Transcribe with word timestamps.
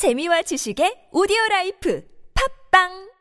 재미와 0.00 0.40
지식의 0.48 1.10
오디오 1.12 1.36
라이프 1.50 2.00
팝빵 2.32 3.12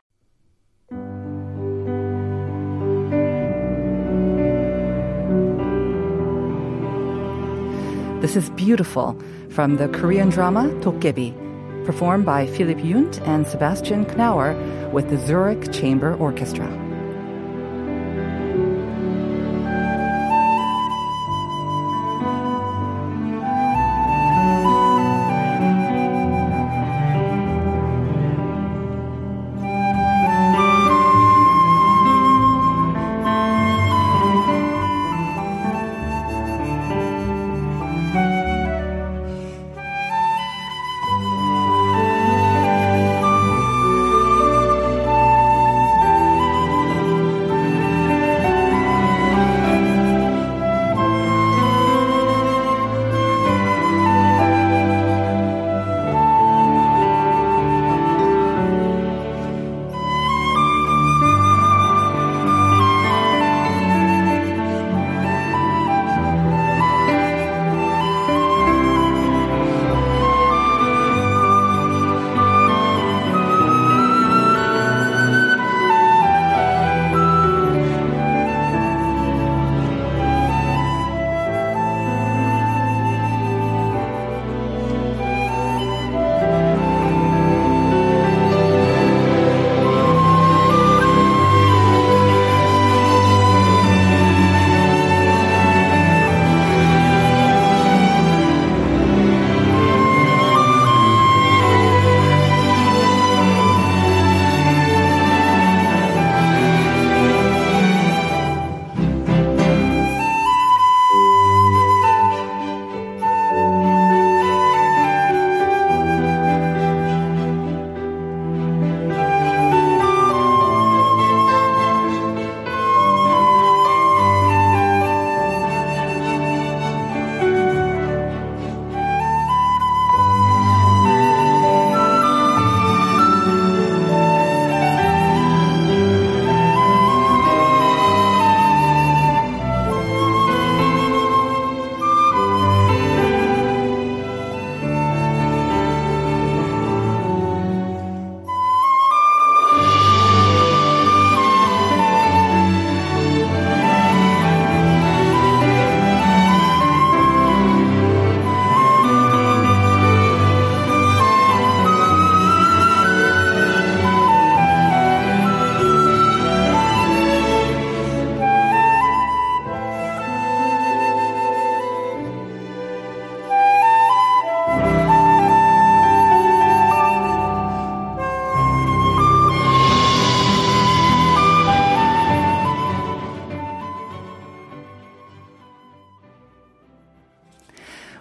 This 8.21 8.38
is 8.38 8.50
beautiful 8.55 9.20
from 9.52 9.75
the 9.75 9.89
Korean 9.89 10.29
drama 10.29 10.71
Dokkaebi, 10.79 11.36
performed 11.84 12.25
by 12.25 12.47
Philip 12.47 12.78
Jundt 12.80 13.20
and 13.27 13.46
Sebastian 13.46 14.05
Knauer 14.05 14.55
with 14.93 15.09
the 15.09 15.18
Zurich 15.27 15.73
Chamber 15.73 16.16
Orchestra. 16.16 16.89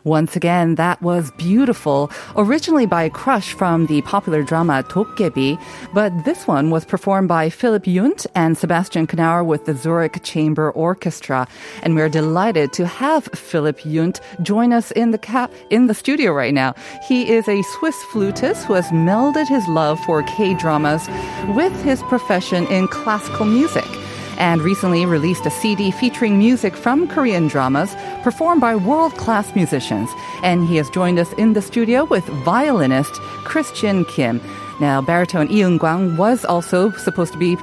Once 0.08 0.36
again, 0.36 0.76
that 0.76 1.02
was 1.02 1.30
beautiful, 1.32 2.10
originally 2.34 2.86
by 2.86 3.10
Crush 3.10 3.52
from 3.52 3.84
the 3.86 4.00
popular 4.02 4.42
drama 4.42 4.82
Dokkaebi, 4.88 5.62
but 5.92 6.24
this 6.24 6.46
one 6.46 6.70
was 6.70 6.86
performed 6.86 7.28
by 7.28 7.50
Philip 7.50 7.84
Jundt 7.84 8.26
and 8.34 8.56
Sebastian 8.56 9.06
Knauer 9.06 9.44
with 9.44 9.66
the 9.66 9.74
Zurich 9.74 10.22
Chamber 10.22 10.70
Orchestra. 10.70 11.46
And 11.82 11.94
we're 11.94 12.08
delighted 12.08 12.72
to 12.72 12.86
have 12.86 13.24
Philip 13.34 13.80
Jundt 13.80 14.20
join 14.42 14.72
us 14.72 14.92
in 14.92 15.10
the 15.10 15.18
cap 15.18 15.52
in 15.68 15.88
the 15.88 15.94
studio 15.94 16.32
right 16.32 16.54
now. 16.54 16.74
He 17.06 17.30
is 17.30 17.46
a 17.46 17.62
Swiss 17.76 18.02
flutist 18.04 18.64
who 18.64 18.72
has 18.72 18.86
melded 18.86 19.46
his 19.46 19.68
love 19.68 20.00
for 20.06 20.22
K-dramas 20.22 21.06
with 21.54 21.74
his 21.82 22.02
profession 22.04 22.66
in 22.68 22.88
classical 22.88 23.44
music 23.44 23.84
and 24.38 24.62
recently 24.62 25.04
released 25.04 25.44
a 25.46 25.50
CD 25.50 25.90
featuring 25.90 26.38
music 26.38 26.74
from 26.74 27.06
Korean 27.06 27.48
dramas 27.48 27.94
performed 28.22 28.60
by 28.60 28.74
world 28.74 29.12
class 29.14 29.54
musicians. 29.54 30.10
And 30.42 30.66
he 30.66 30.76
has 30.76 30.88
joined 30.90 31.18
us 31.18 31.32
in 31.34 31.52
the 31.52 31.62
studio 31.62 32.04
with 32.04 32.24
violinist 32.44 33.12
Christian 33.44 34.04
Kim. 34.06 34.40
Now, 34.80 35.02
baritone 35.02 35.48
Lee 35.48 35.60
Eung-kwang 35.60 36.16
was 36.16 36.44
also 36.44 36.92
supposed 36.92 37.32
to 37.32 37.38
be 37.38 37.56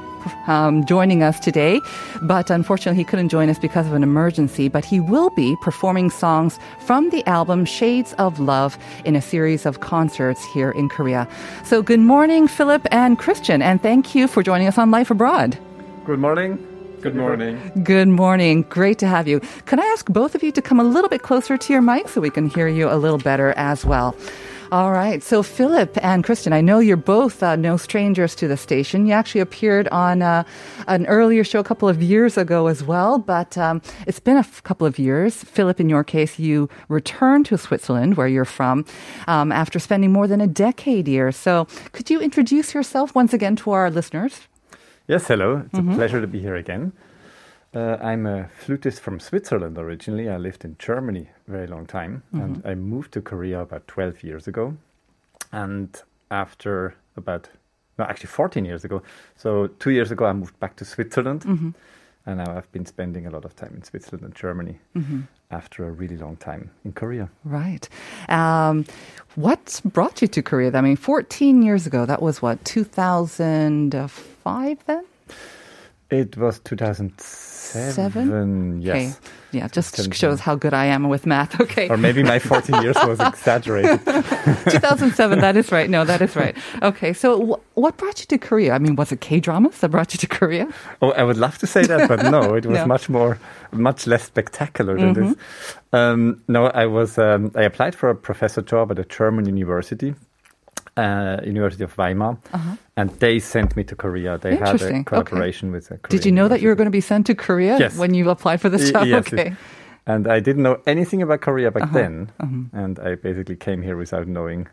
um, 0.46 0.84
joining 0.84 1.22
us 1.22 1.38
today, 1.40 1.80
but 2.22 2.50
unfortunately 2.50 2.98
he 2.98 3.04
couldn't 3.04 3.28
join 3.28 3.48
us 3.48 3.58
because 3.58 3.86
of 3.86 3.92
an 3.92 4.02
emergency. 4.02 4.68
But 4.68 4.84
he 4.84 5.00
will 5.00 5.30
be 5.30 5.56
performing 5.62 6.10
songs 6.10 6.58
from 6.80 7.10
the 7.10 7.26
album 7.26 7.64
Shades 7.64 8.12
of 8.14 8.38
Love 8.38 8.78
in 9.04 9.16
a 9.16 9.22
series 9.22 9.66
of 9.66 9.80
concerts 9.80 10.44
here 10.52 10.70
in 10.72 10.88
Korea. 10.88 11.28
So, 11.64 11.82
good 11.82 12.00
morning, 12.00 12.48
Philip 12.48 12.86
and 12.90 13.18
Christian, 13.18 13.62
and 13.62 13.82
thank 13.82 14.14
you 14.14 14.28
for 14.28 14.42
joining 14.42 14.66
us 14.66 14.78
on 14.78 14.90
Life 14.90 15.10
Abroad. 15.10 15.58
Good 16.04 16.18
morning. 16.18 16.65
Good 17.00 17.14
morning. 17.14 17.72
Good 17.84 18.08
morning. 18.08 18.62
Great 18.62 18.98
to 18.98 19.06
have 19.06 19.28
you. 19.28 19.40
Can 19.66 19.78
I 19.78 19.84
ask 19.84 20.06
both 20.08 20.34
of 20.34 20.42
you 20.42 20.50
to 20.52 20.62
come 20.62 20.80
a 20.80 20.84
little 20.84 21.08
bit 21.08 21.22
closer 21.22 21.56
to 21.56 21.72
your 21.72 21.82
mic 21.82 22.08
so 22.08 22.20
we 22.20 22.30
can 22.30 22.48
hear 22.48 22.68
you 22.68 22.90
a 22.90 22.96
little 22.96 23.18
better 23.18 23.52
as 23.56 23.84
well? 23.84 24.16
All 24.72 24.90
right. 24.90 25.22
So, 25.22 25.44
Philip 25.44 25.96
and 26.02 26.24
Christian, 26.24 26.52
I 26.52 26.60
know 26.60 26.80
you're 26.80 26.96
both 26.96 27.40
uh, 27.42 27.54
no 27.54 27.76
strangers 27.76 28.34
to 28.36 28.48
the 28.48 28.56
station. 28.56 29.06
You 29.06 29.12
actually 29.12 29.40
appeared 29.40 29.86
on 29.88 30.22
uh, 30.22 30.42
an 30.88 31.06
earlier 31.06 31.44
show 31.44 31.60
a 31.60 31.64
couple 31.64 31.88
of 31.88 32.02
years 32.02 32.36
ago 32.36 32.66
as 32.66 32.82
well, 32.82 33.18
but 33.20 33.56
um, 33.56 33.80
it's 34.08 34.18
been 34.18 34.36
a 34.36 34.40
f- 34.40 34.62
couple 34.64 34.84
of 34.84 34.98
years. 34.98 35.44
Philip, 35.44 35.78
in 35.78 35.88
your 35.88 36.02
case, 36.02 36.40
you 36.40 36.68
returned 36.88 37.46
to 37.46 37.58
Switzerland, 37.58 38.16
where 38.16 38.26
you're 38.26 38.44
from, 38.44 38.84
um, 39.28 39.52
after 39.52 39.78
spending 39.78 40.10
more 40.12 40.26
than 40.26 40.40
a 40.40 40.48
decade 40.48 41.06
here. 41.06 41.30
So, 41.30 41.66
could 41.92 42.10
you 42.10 42.20
introduce 42.20 42.74
yourself 42.74 43.14
once 43.14 43.32
again 43.32 43.54
to 43.56 43.70
our 43.70 43.88
listeners? 43.88 44.48
Yes, 45.08 45.28
hello. 45.28 45.62
It's 45.64 45.78
mm-hmm. 45.78 45.92
a 45.92 45.94
pleasure 45.94 46.20
to 46.20 46.26
be 46.26 46.40
here 46.40 46.56
again. 46.56 46.92
Uh, 47.72 47.96
I'm 48.02 48.26
a 48.26 48.48
flutist 48.48 48.98
from 48.98 49.20
Switzerland 49.20 49.78
originally. 49.78 50.28
I 50.28 50.36
lived 50.36 50.64
in 50.64 50.74
Germany 50.80 51.28
a 51.46 51.50
very 51.50 51.68
long 51.68 51.86
time, 51.86 52.24
mm-hmm. 52.34 52.42
and 52.42 52.62
I 52.66 52.74
moved 52.74 53.12
to 53.12 53.20
Korea 53.20 53.60
about 53.60 53.86
12 53.86 54.24
years 54.24 54.48
ago. 54.48 54.76
And 55.52 55.96
after 56.32 56.96
about, 57.16 57.48
no, 57.98 58.04
actually 58.04 58.28
14 58.28 58.64
years 58.64 58.84
ago, 58.84 59.00
so 59.36 59.68
two 59.78 59.90
years 59.90 60.10
ago, 60.10 60.24
I 60.26 60.32
moved 60.32 60.58
back 60.58 60.74
to 60.76 60.84
Switzerland. 60.84 61.42
Mm-hmm. 61.42 61.70
and 62.26 62.38
now 62.38 62.56
I've 62.56 62.72
been 62.72 62.86
spending 62.86 63.28
a 63.28 63.30
lot 63.30 63.44
of 63.44 63.54
time 63.54 63.74
in 63.76 63.84
Switzerland 63.84 64.24
and 64.24 64.34
Germany 64.34 64.80
after 65.52 65.86
a 65.86 65.92
really 65.92 66.16
long 66.16 66.36
time 66.36 66.70
in 66.84 66.92
Korea. 66.92 67.28
Right. 67.44 67.88
Um, 68.28 68.84
what 69.36 69.80
brought 69.84 70.20
you 70.20 70.26
to 70.26 70.42
Korea? 70.42 70.76
I 70.76 70.80
mean, 70.80 70.96
14 70.96 71.62
years 71.62 71.86
ago, 71.86 72.06
that 72.06 72.20
was 72.20 72.42
what, 72.42 72.64
2005 74.46 74.86
then? 74.86 75.04
It 76.08 76.36
was 76.36 76.60
2007. 76.60 78.80
Yes. 78.80 78.94
Okay. 78.94 79.12
Yeah, 79.50 79.66
just 79.68 79.96
17. 79.96 80.12
shows 80.16 80.38
how 80.40 80.54
good 80.54 80.72
I 80.72 80.84
am 80.84 81.08
with 81.08 81.26
math. 81.26 81.60
Okay. 81.66 81.88
Or 81.88 81.96
maybe 81.96 82.22
my 82.22 82.38
14 82.38 82.80
years 82.82 82.96
was 83.04 83.18
exaggerated. 83.32 84.04
2007, 84.70 85.40
that 85.40 85.56
is 85.56 85.72
right. 85.72 85.90
No, 85.90 86.04
that 86.04 86.22
is 86.22 86.36
right. 86.36 86.56
Okay, 86.82 87.12
so 87.12 87.44
wh- 87.44 87.76
what 87.76 87.96
brought 87.96 88.20
you 88.20 88.26
to 88.26 88.38
Korea? 88.38 88.74
I 88.74 88.78
mean, 88.78 88.94
was 88.94 89.10
it 89.10 89.20
K 89.20 89.40
dramas 89.40 89.78
that 89.80 89.88
brought 89.90 90.14
you 90.14 90.18
to 90.18 90.26
Korea? 90.28 90.68
Oh, 91.02 91.10
I 91.12 91.24
would 91.24 91.38
love 91.38 91.58
to 91.58 91.66
say 91.66 91.82
that, 91.86 92.08
but 92.08 92.22
no, 92.30 92.54
it 92.54 92.66
was 92.66 92.74
No. 92.74 92.80
Mm-hmm. 92.80 92.88
much 92.88 93.08
more, 93.08 93.38
much 93.72 94.06
less 94.06 94.22
spectacular 94.24 94.96
than 94.96 95.14
this. 95.14 95.34
Um, 95.92 96.40
no, 96.46 96.66
I 96.66 96.86
was, 96.86 97.18
um, 97.18 97.50
I 97.56 97.62
applied 97.62 97.94
for 97.96 98.10
a 98.10 98.14
professor 98.14 98.62
job 98.62 98.92
at 98.92 98.98
a 98.98 99.04
German 99.04 99.46
university, 99.46 100.14
uh, 100.96 101.40
University 101.44 101.84
of 101.84 101.94
Weimar, 101.98 102.38
and 102.96 103.10
they 103.20 103.38
sent 103.38 103.76
me 103.76 103.84
to 103.84 103.94
Korea. 103.96 104.38
They 104.38 104.56
had 104.56 104.62
Uh-huh. 104.62 104.72
A 104.72 105.18
Okay. 105.20 105.68
with 105.70 105.90
a 105.90 105.98
Korean 105.98 106.10
Did 106.10 106.24
you 106.26 106.32
know 106.32 106.48
that 106.48 106.60
you 106.60 106.68
were 106.68 106.74
going 106.74 106.86
to 106.92 106.98
be 107.00 107.00
sent 107.02 107.26
to 107.26 107.34
Korea 107.34 107.76
Yes. 107.78 107.98
when 107.98 108.14
you 108.14 108.30
applied 108.30 108.60
for 108.60 108.70
this 108.70 108.92
Y- 108.92 109.04
yes, 109.04 109.32
okay. 109.32 109.54
And 110.06 110.26
I 110.26 110.40
didn't 110.40 110.62
know 110.62 110.78
anything 110.86 111.20
about 111.22 111.40
Korea 111.40 111.70
back 111.70 111.82
Uh-huh. 111.84 111.98
then, 111.98 112.30
and 112.72 112.98
I 112.98 113.14
basically 113.16 113.56
came 113.56 113.82
here 113.82 113.96
without 113.96 114.26
knowing 114.26 114.68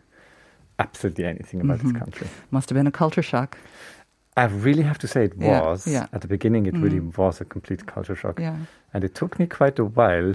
absolutely 0.79 1.25
anything 1.25 1.61
about 1.61 1.79
Mm-hmm. 1.79 1.93
this 1.93 1.99
country. 2.03 2.27
Must 2.51 2.69
have 2.69 2.77
been 2.77 2.87
a 2.87 2.91
culture 2.91 3.23
shock. 3.23 3.57
I 4.35 4.45
really 4.45 4.83
have 4.83 4.97
to 4.99 5.07
say 5.07 5.25
it 5.25 5.37
was. 5.37 5.85
yeah. 5.87 6.07
At 6.11 6.21
the 6.21 6.27
beginning, 6.27 6.65
it 6.65 6.73
really 6.75 6.99
was 6.99 7.41
a 7.41 7.45
complete 7.45 7.85
culture 7.85 8.15
shock. 8.15 8.39
Yeah. 8.39 8.55
And 8.93 9.03
it 9.03 9.13
took 9.13 9.37
me 9.39 9.45
quite 9.45 9.77
a 9.79 9.85
while 9.85 10.33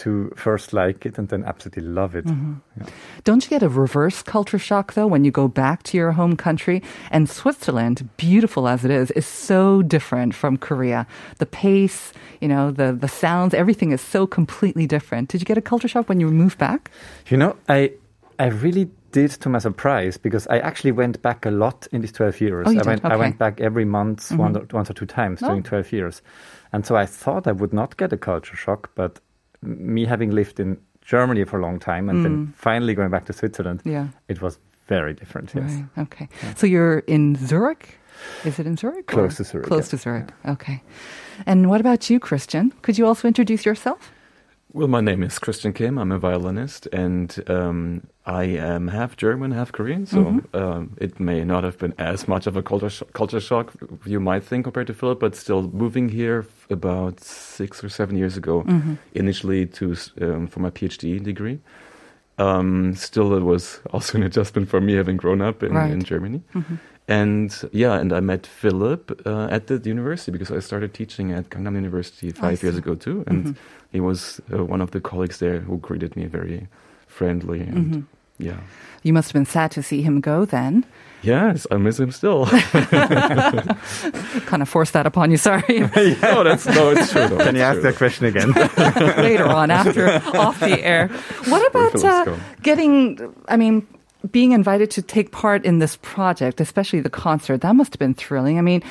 to 0.00 0.32
first 0.36 0.72
like 0.72 1.06
it 1.06 1.18
and 1.18 1.28
then 1.28 1.44
absolutely 1.44 1.82
love 1.82 2.14
it. 2.16 2.24
Mm-hmm. 2.26 2.54
Yeah. 2.78 2.86
Don't 3.24 3.44
you 3.44 3.50
get 3.50 3.62
a 3.62 3.68
reverse 3.68 4.22
culture 4.22 4.58
shock 4.58 4.94
though 4.94 5.06
when 5.06 5.24
you 5.24 5.30
go 5.30 5.48
back 5.48 5.82
to 5.84 5.96
your 5.96 6.12
home 6.12 6.36
country? 6.36 6.82
And 7.10 7.28
Switzerland, 7.28 8.08
beautiful 8.16 8.66
as 8.68 8.84
it 8.84 8.90
is, 8.90 9.10
is 9.12 9.26
so 9.26 9.82
different 9.82 10.34
from 10.34 10.56
Korea. 10.58 11.06
The 11.38 11.46
pace, 11.46 12.12
you 12.40 12.48
know, 12.48 12.70
the 12.70 12.92
the 12.92 13.08
sounds, 13.08 13.54
everything 13.54 13.92
is 13.92 14.00
so 14.00 14.26
completely 14.26 14.86
different. 14.86 15.28
Did 15.30 15.40
you 15.40 15.46
get 15.46 15.58
a 15.58 15.62
culture 15.62 15.88
shock 15.88 16.08
when 16.08 16.20
you 16.20 16.28
moved 16.28 16.58
back? 16.58 16.90
You 17.30 17.36
know, 17.36 17.56
I 17.68 17.92
I 18.38 18.46
really 18.48 18.88
did 19.12 19.30
to 19.42 19.48
my 19.48 19.58
surprise 19.58 20.16
because 20.22 20.46
I 20.46 20.58
actually 20.60 20.92
went 20.92 21.20
back 21.20 21.44
a 21.46 21.50
lot 21.50 21.88
in 21.92 22.00
these 22.00 22.12
12 22.12 22.40
years. 22.40 22.66
Oh, 22.68 22.70
I 22.70 22.74
went 22.74 22.86
I 22.86 22.92
Okay. 22.92 23.00
Mm-hmm. 23.08 23.18
went 23.20 23.38
back 23.38 23.60
every 23.60 23.84
month, 23.84 24.30
one 24.32 24.56
or, 24.56 24.66
once 24.72 24.88
or 24.90 24.94
two 24.94 25.06
times 25.06 25.40
during 25.40 25.60
Oh. 25.66 25.68
12 25.82 25.92
years. 25.92 26.22
And 26.72 26.86
so 26.86 26.94
I 27.02 27.06
thought 27.06 27.46
I 27.48 27.52
would 27.52 27.72
not 27.72 27.96
get 27.96 28.12
a 28.12 28.16
culture 28.16 28.56
shock, 28.56 28.90
but 28.94 29.20
me 29.62 30.04
having 30.06 30.30
lived 30.30 30.60
in 30.60 30.78
Germany 31.02 31.44
for 31.44 31.58
a 31.58 31.62
long 31.62 31.78
time 31.78 32.08
and 32.08 32.24
then 32.24 32.52
finally 32.56 32.94
going 32.94 33.10
back 33.10 33.24
to 33.26 33.32
Switzerland, 33.32 33.82
Mm. 33.84 33.92
Yeah. 33.92 34.06
it 34.28 34.40
was 34.40 34.58
very 34.88 35.14
different. 35.14 35.52
Yes. 35.54 35.70
Right. 35.72 35.84
Okay. 35.98 36.28
So 36.56 36.66
you're 36.66 36.98
in 37.06 37.36
Zurich? 37.36 37.98
Is 38.44 38.58
it 38.58 38.66
in 38.66 38.76
Zurich? 38.76 39.10
or- 39.12 39.16
Close 39.16 39.36
to 39.36 39.44
Zurich, 39.44 39.66
Close 39.66 39.86
yeah. 39.86 39.90
to 39.90 39.96
Zurich. 40.02 40.28
Okay. 40.44 40.82
And 41.46 41.68
what 41.70 41.80
about 41.80 42.10
you, 42.10 42.20
Christian? 42.20 42.72
Could 42.82 42.98
you 42.98 43.06
also 43.06 43.26
introduce 43.28 43.64
yourself? 43.64 44.12
Well, 44.72 44.86
my 44.86 45.00
name 45.00 45.24
is 45.24 45.38
Christian 45.40 45.72
Kim. 45.72 45.98
I'm 45.98 46.12
a 46.12 46.18
violinist, 46.18 46.86
and 46.92 47.42
um, 47.50 48.06
I 48.24 48.44
am 48.44 48.86
half 48.86 49.16
German, 49.16 49.50
half 49.50 49.72
Korean. 49.72 50.06
So 50.06 50.18
Mm-hmm. 50.24 50.56
um, 50.56 50.96
it 50.98 51.18
may 51.18 51.44
not 51.44 51.64
have 51.64 51.76
been 51.78 51.92
as 51.98 52.28
much 52.28 52.46
of 52.46 52.56
a 52.56 52.62
culture 52.62 52.88
sh- 52.90 53.02
culture 53.12 53.40
shock 53.40 53.72
you 54.06 54.20
might 54.20 54.44
think 54.44 54.64
compared 54.64 54.86
to 54.86 54.94
Philip, 54.94 55.18
but 55.18 55.34
still 55.34 55.62
moving 55.72 56.08
here 56.08 56.40
f- 56.48 56.70
about 56.70 57.18
six 57.20 57.82
or 57.82 57.88
seven 57.88 58.16
years 58.16 58.36
ago, 58.36 58.62
Mm-hmm. 58.62 58.94
initially 59.14 59.66
to 59.66 59.96
um, 60.20 60.46
for 60.46 60.60
my 60.60 60.70
PhD 60.70 61.20
degree. 61.20 61.58
Um, 62.38 62.94
still, 62.94 63.34
it 63.34 63.42
was 63.42 63.80
also 63.92 64.18
an 64.18 64.22
adjustment 64.24 64.68
for 64.68 64.80
me 64.80 64.94
having 64.94 65.16
grown 65.16 65.40
up 65.42 65.62
in, 65.64 65.72
Right. 65.74 65.90
in 65.90 66.04
Germany. 66.04 66.42
And 67.10 67.52
yeah, 67.72 67.98
and 67.98 68.12
I 68.12 68.20
met 68.20 68.46
Philip 68.46 69.20
uh, 69.26 69.48
at 69.50 69.66
the 69.66 69.80
university 69.84 70.30
because 70.30 70.50
I 70.50 70.60
started 70.60 70.94
teaching 70.94 71.32
at 71.32 71.50
Gangnam 71.50 71.74
University 71.74 72.30
five 72.30 72.62
years 72.62 72.76
ago 72.76 72.94
too, 72.94 73.24
and 73.26 73.56
he 73.90 74.00
was 74.00 74.40
uh, 74.52 74.64
one 74.64 74.80
of 74.80 74.92
the 74.92 75.00
colleagues 75.00 75.38
there 75.38 75.58
who 75.58 75.78
greeted 75.78 76.16
me 76.16 76.26
very 76.26 76.68
friendly 77.08 77.60
and 77.60 78.06
yeah. 78.40 78.60
You 79.02 79.12
must 79.12 79.28
have 79.28 79.34
been 79.34 79.46
sad 79.46 79.70
to 79.72 79.82
see 79.82 80.02
him 80.02 80.20
go 80.20 80.44
then. 80.44 80.84
Yes, 81.22 81.66
I 81.70 81.76
miss 81.76 81.98
him 82.00 82.10
still. 82.12 82.46
Kind 82.46 82.62
of 84.62 84.68
forced 84.68 84.92
that 84.94 85.06
upon 85.06 85.30
you, 85.30 85.36
sorry. 85.36 85.62
no, 85.80 86.44
that's 86.44 86.66
no, 86.66 86.90
it's 86.90 87.12
true. 87.12 87.28
Though. 87.28 87.38
Can 87.38 87.56
you 87.56 87.62
ask 87.62 87.80
true. 87.80 87.90
that 87.90 87.96
question 87.96 88.26
again? 88.26 88.52
later 89.22 89.46
on 89.46 89.70
after 89.70 90.08
off 90.34 90.60
the 90.60 90.82
air. 90.82 91.08
What 91.48 91.66
about 91.68 92.04
uh, 92.04 92.36
getting? 92.62 93.34
I 93.48 93.56
mean, 93.58 93.86
being 94.30 94.52
invited 94.52 94.90
to 94.92 95.02
take 95.02 95.32
part 95.32 95.64
in 95.64 95.78
this 95.78 95.96
project, 96.02 96.60
especially 96.60 97.00
the 97.00 97.10
concert. 97.10 97.62
That 97.62 97.74
must 97.74 97.94
have 97.94 97.98
been 97.98 98.14
thrilling. 98.14 98.58
I 98.58 98.60
mean, 98.60 98.82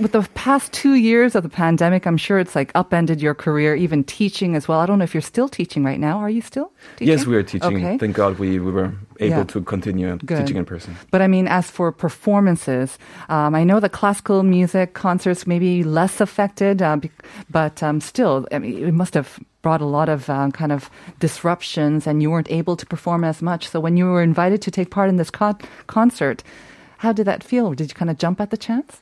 with 0.00 0.12
the 0.12 0.22
past 0.34 0.72
two 0.72 0.94
years 0.94 1.34
of 1.34 1.42
the 1.42 1.48
pandemic, 1.48 2.06
I'm 2.06 2.16
sure 2.16 2.38
it's 2.38 2.54
like 2.54 2.72
upended 2.74 3.22
your 3.22 3.34
career, 3.34 3.74
even 3.76 4.02
teaching 4.04 4.56
as 4.56 4.66
well. 4.66 4.80
I 4.80 4.86
don't 4.86 4.98
know 4.98 5.04
if 5.04 5.14
you're 5.14 5.20
still 5.20 5.48
teaching 5.48 5.84
right 5.84 6.00
now. 6.00 6.18
Are 6.18 6.30
you 6.30 6.40
still? 6.40 6.72
Teaching? 6.96 7.08
Yes, 7.08 7.26
we 7.26 7.36
are 7.36 7.42
teaching. 7.42 7.76
Okay. 7.76 7.98
Thank 7.98 8.16
God 8.16 8.38
we, 8.38 8.58
we 8.58 8.72
were 8.72 8.92
able 9.20 9.36
Yeah. 9.38 9.44
to 9.44 9.60
continue 9.62 10.16
Good. 10.16 10.38
teaching 10.38 10.56
in 10.56 10.64
person. 10.64 10.96
But 11.10 11.22
I 11.22 11.28
mean, 11.28 11.46
as 11.46 11.70
for 11.70 11.92
performances, 11.92 12.98
um, 13.28 13.54
I 13.54 13.64
know 13.64 13.80
that 13.80 13.92
classical 13.92 14.42
music 14.42 14.94
concerts 14.94 15.46
may 15.46 15.58
be 15.58 15.84
less 15.84 16.20
affected, 16.20 16.82
uh, 16.82 16.98
but 17.48 17.82
um, 17.82 18.00
still, 18.00 18.46
I 18.50 18.58
mean, 18.58 18.84
it 18.88 18.92
must 18.92 19.14
have 19.14 19.38
brought 19.64 19.80
a 19.80 19.86
lot 19.98 20.08
of 20.08 20.28
um, 20.28 20.52
kind 20.52 20.70
of 20.70 20.90
disruptions, 21.18 22.06
and 22.06 22.22
you 22.22 22.30
weren't 22.30 22.50
able 22.50 22.76
to 22.76 22.86
perform 22.86 23.24
as 23.24 23.40
much. 23.40 23.62
So 23.66 23.80
when 23.80 23.96
you 23.96 24.04
were 24.04 24.22
invited 24.22 24.60
to 24.62 24.70
take 24.70 24.90
part 24.90 25.08
in 25.08 25.16
this 25.16 25.30
con- 25.30 25.58
concert, 25.86 26.44
how 26.98 27.12
did 27.12 27.26
that 27.26 27.42
feel? 27.42 27.72
Did 27.72 27.88
you 27.90 27.94
kind 27.94 28.10
of 28.10 28.18
jump 28.18 28.40
at 28.40 28.50
the 28.50 28.58
chance? 28.58 29.00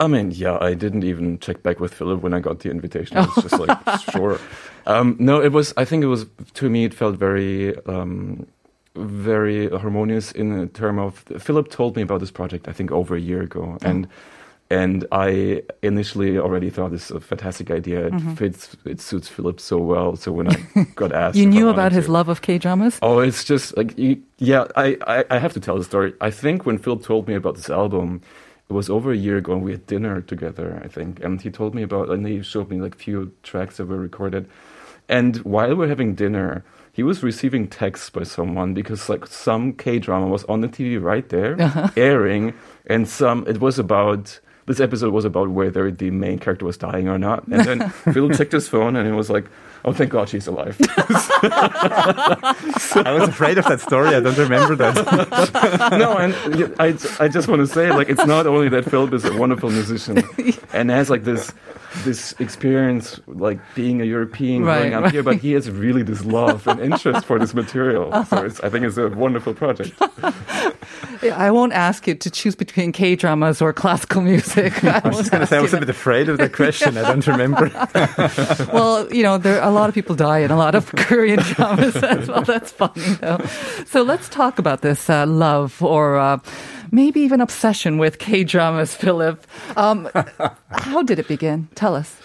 I 0.00 0.06
mean, 0.06 0.30
yeah, 0.30 0.56
I 0.60 0.74
didn't 0.74 1.02
even 1.02 1.40
check 1.40 1.64
back 1.64 1.80
with 1.80 1.92
Philip 1.92 2.22
when 2.22 2.32
I 2.32 2.38
got 2.38 2.60
the 2.60 2.70
invitation. 2.70 3.16
I 3.16 3.26
was 3.26 3.42
just 3.42 3.58
like, 3.58 3.76
sure. 4.12 4.38
Um, 4.86 5.16
no, 5.18 5.42
it 5.42 5.52
was. 5.52 5.74
I 5.76 5.84
think 5.84 6.04
it 6.04 6.06
was 6.06 6.26
to 6.54 6.70
me. 6.70 6.84
It 6.84 6.94
felt 6.94 7.16
very, 7.16 7.76
um, 7.86 8.46
very 8.94 9.68
harmonious 9.68 10.30
in 10.30 10.56
the 10.56 10.66
term 10.68 11.00
of 11.00 11.24
Philip 11.38 11.70
told 11.70 11.96
me 11.96 12.02
about 12.02 12.20
this 12.20 12.30
project. 12.30 12.68
I 12.68 12.72
think 12.72 12.92
over 12.92 13.16
a 13.16 13.20
year 13.20 13.42
ago, 13.42 13.76
and 13.82 14.06
and 14.70 15.06
I 15.10 15.62
initially 15.82 16.38
already 16.38 16.68
thought 16.68 16.90
this 16.90 17.10
is 17.10 17.16
a 17.16 17.20
fantastic 17.20 17.70
idea. 17.70 18.06
It 18.06 18.12
mm-hmm. 18.12 18.34
fits. 18.34 18.76
It 18.84 19.00
suits 19.00 19.26
Philip 19.26 19.60
so 19.60 19.78
well. 19.78 20.16
So 20.16 20.30
when 20.30 20.48
I 20.48 20.86
got 20.94 21.12
asked, 21.12 21.36
You 21.36 21.46
knew 21.46 21.68
about 21.68 21.92
his 21.92 22.04
to- 22.04 22.12
love 22.12 22.28
of 22.28 22.42
K 22.42 22.58
dramas? 22.58 22.98
Oh, 23.00 23.20
it's 23.20 23.44
just 23.44 23.76
like 23.76 23.96
you, 23.98 24.22
yeah. 24.38 24.66
I, 24.76 24.98
I 25.06 25.24
I 25.30 25.38
have 25.38 25.54
to 25.54 25.60
tell 25.60 25.78
the 25.78 25.84
story. 25.84 26.12
I 26.20 26.30
think 26.30 26.66
when 26.66 26.76
Phil 26.76 26.98
told 26.98 27.28
me 27.28 27.34
about 27.34 27.56
this 27.56 27.70
album, 27.70 28.20
it 28.68 28.74
was 28.74 28.90
over 28.90 29.10
a 29.10 29.16
year 29.16 29.38
ago, 29.38 29.54
and 29.54 29.62
we 29.62 29.72
had 29.72 29.86
dinner 29.86 30.20
together. 30.20 30.80
I 30.84 30.88
think, 30.88 31.24
and 31.24 31.40
he 31.40 31.50
told 31.50 31.74
me 31.74 31.82
about, 31.82 32.10
and 32.10 32.26
he 32.26 32.42
showed 32.42 32.68
me 32.68 32.78
like 32.78 32.94
few 32.94 33.32
tracks 33.42 33.78
that 33.78 33.86
were 33.86 33.96
recorded. 33.96 34.48
And 35.08 35.38
while 35.38 35.74
we're 35.74 35.88
having 35.88 36.14
dinner, 36.14 36.62
he 36.92 37.02
was 37.02 37.22
receiving 37.22 37.68
texts 37.68 38.10
by 38.10 38.24
someone 38.24 38.74
because 38.74 39.08
like 39.08 39.26
some 39.26 39.72
K 39.72 39.98
drama 39.98 40.26
was 40.26 40.44
on 40.44 40.60
the 40.60 40.68
TV 40.68 41.02
right 41.02 41.26
there, 41.30 41.58
uh-huh. 41.58 41.88
airing, 41.96 42.52
and 42.86 43.08
some 43.08 43.46
it 43.48 43.62
was 43.62 43.78
about. 43.78 44.40
This 44.68 44.80
episode 44.80 45.12
was 45.14 45.24
about 45.24 45.48
whether 45.48 45.90
the 45.90 46.10
main 46.10 46.38
character 46.38 46.66
was 46.66 46.76
dying 46.76 47.08
or 47.08 47.18
not. 47.18 47.46
And 47.48 47.64
then 47.64 47.88
Phil 48.12 48.28
checked 48.30 48.52
his 48.52 48.68
phone 48.68 48.96
and 48.96 49.08
it 49.08 49.12
was 49.14 49.30
like, 49.30 49.46
oh, 49.84 49.94
thank 49.94 50.10
God 50.10 50.28
she's 50.28 50.46
alive. 50.46 50.76
I 51.42 53.16
was 53.18 53.28
afraid 53.30 53.56
of 53.56 53.64
that 53.64 53.80
story. 53.80 54.08
I 54.14 54.20
don't 54.20 54.36
remember 54.36 54.76
that. 54.76 55.88
no, 55.98 56.18
and 56.18 56.34
y- 56.54 56.70
I, 56.78 56.88
I 57.24 57.28
just 57.28 57.48
want 57.48 57.60
to 57.60 57.66
say, 57.66 57.90
like, 57.90 58.10
it's 58.10 58.26
not 58.26 58.46
only 58.46 58.68
that 58.68 58.84
Philip 58.84 59.14
is 59.14 59.24
a 59.24 59.36
wonderful 59.36 59.70
musician 59.70 60.22
and 60.74 60.90
has 60.90 61.08
like 61.08 61.24
this 61.24 61.50
this 62.04 62.34
experience, 62.38 63.20
like 63.26 63.58
being 63.74 64.00
a 64.00 64.04
European 64.04 64.64
Right, 64.64 64.78
growing 64.78 64.94
up 64.94 65.04
right. 65.04 65.12
here, 65.12 65.22
but 65.22 65.36
he 65.36 65.52
has 65.52 65.70
really 65.70 66.02
this 66.02 66.24
love 66.24 66.66
and 66.66 66.80
interest 66.92 67.24
for 67.24 67.38
this 67.38 67.54
material. 67.54 68.24
So 68.24 68.44
it's, 68.44 68.60
I 68.60 68.68
think 68.68 68.84
it's 68.84 68.96
a 68.96 69.08
wonderful 69.08 69.54
project. 69.54 69.94
I 71.22 71.50
won't 71.50 71.72
ask 71.72 72.06
you 72.06 72.14
to 72.14 72.30
choose 72.30 72.54
between 72.54 72.92
K 72.92 73.16
dramas 73.16 73.60
or 73.60 73.72
classical 73.72 74.22
music. 74.22 74.84
I 74.84 75.00
I 75.04 75.08
was 75.08 75.18
just 75.18 75.30
going 75.30 75.40
to 75.40 75.46
say, 75.46 75.56
I 75.56 75.60
was 75.60 75.74
a 75.74 75.80
bit 75.80 75.88
afraid 75.90 76.28
of 76.28 76.38
that 76.38 76.52
question. 76.52 76.96
I 76.96 77.02
don't 77.02 77.26
remember. 77.26 77.70
well, 78.72 79.12
you 79.12 79.22
know, 79.22 79.38
there 79.38 79.60
a 79.62 79.70
lot 79.70 79.88
of 79.88 79.94
people 79.94 80.14
die 80.14 80.38
in 80.38 80.50
a 80.50 80.56
lot 80.56 80.74
of 80.74 80.92
Korean 80.92 81.40
dramas 81.40 81.96
as 81.96 82.28
well. 82.28 82.42
That's 82.42 82.70
funny, 82.70 83.02
though. 83.20 83.38
So 83.86 84.02
let's 84.02 84.28
talk 84.28 84.58
about 84.58 84.82
this 84.82 85.10
uh, 85.10 85.26
love 85.26 85.82
or 85.82 86.18
uh, 86.18 86.38
maybe 86.90 87.20
even 87.20 87.40
obsession 87.40 87.98
with 87.98 88.18
K 88.18 88.44
dramas, 88.44 88.94
Philip. 89.02 89.46
Um, 89.76 90.08
how 90.70 91.02
did 91.02 91.18
it 91.18 91.28
begin? 91.28 91.68
Tell 91.74 91.94
us. 91.94 92.16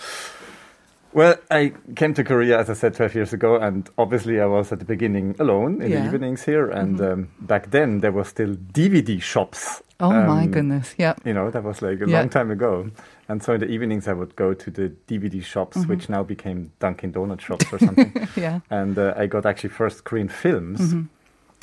Well, 1.14 1.36
I 1.52 1.74
came 1.96 2.16
to 2.16 2.24
Korea, 2.24 2.58
as 2.60 2.72
I 2.72 2.74
said, 2.74 2.96
12 2.96 3.14
years 3.14 3.34
ago, 3.34 3.56
and 3.58 3.88
obviously 4.00 4.42
I 4.42 4.48
was 4.48 4.72
at 4.72 4.80
the 4.80 4.86
beginning 4.86 5.36
alone 5.38 5.80
in 5.82 5.92
Yeah. 5.92 6.00
the 6.00 6.06
evenings 6.08 6.42
here. 6.44 6.72
And 6.72 7.00
um, 7.02 7.30
back 7.40 7.70
then, 7.70 8.00
there 8.00 8.12
were 8.12 8.24
still 8.24 8.56
DVD 8.56 9.22
shops 9.22 9.84
Oh 10.00 10.10
my 10.12 10.44
Um, 10.44 10.52
goodness. 10.52 10.96
Yep. 10.98 11.22
You 11.24 11.34
know, 11.34 11.52
that 11.52 11.64
was 11.64 11.82
like 11.84 12.02
a 12.02 12.10
Yeah. 12.10 12.18
long 12.20 12.30
time 12.30 12.50
ago. 12.52 12.90
And 13.30 13.42
so 13.44 13.54
in 13.54 13.60
the 13.60 13.68
evenings, 13.68 14.08
I 14.08 14.14
would 14.14 14.36
go 14.36 14.54
to 14.56 14.72
the 14.72 14.90
DVD 15.08 15.42
shops, 15.44 15.78
Mm-hmm. 15.78 15.90
which 15.90 16.10
now 16.10 16.24
became 16.24 16.72
Dunkin' 16.80 17.14
Donut 17.14 17.40
shops 17.42 17.72
or 17.72 17.78
something. 17.80 18.12
Yeah. 18.36 18.62
and 18.72 18.98
uh, 18.98 19.14
I 19.16 19.28
got 19.28 19.46
actually 19.46 19.70
first 19.70 20.04
Korean 20.04 20.30
films. 20.30 20.80
Mm-hmm. 20.82 21.02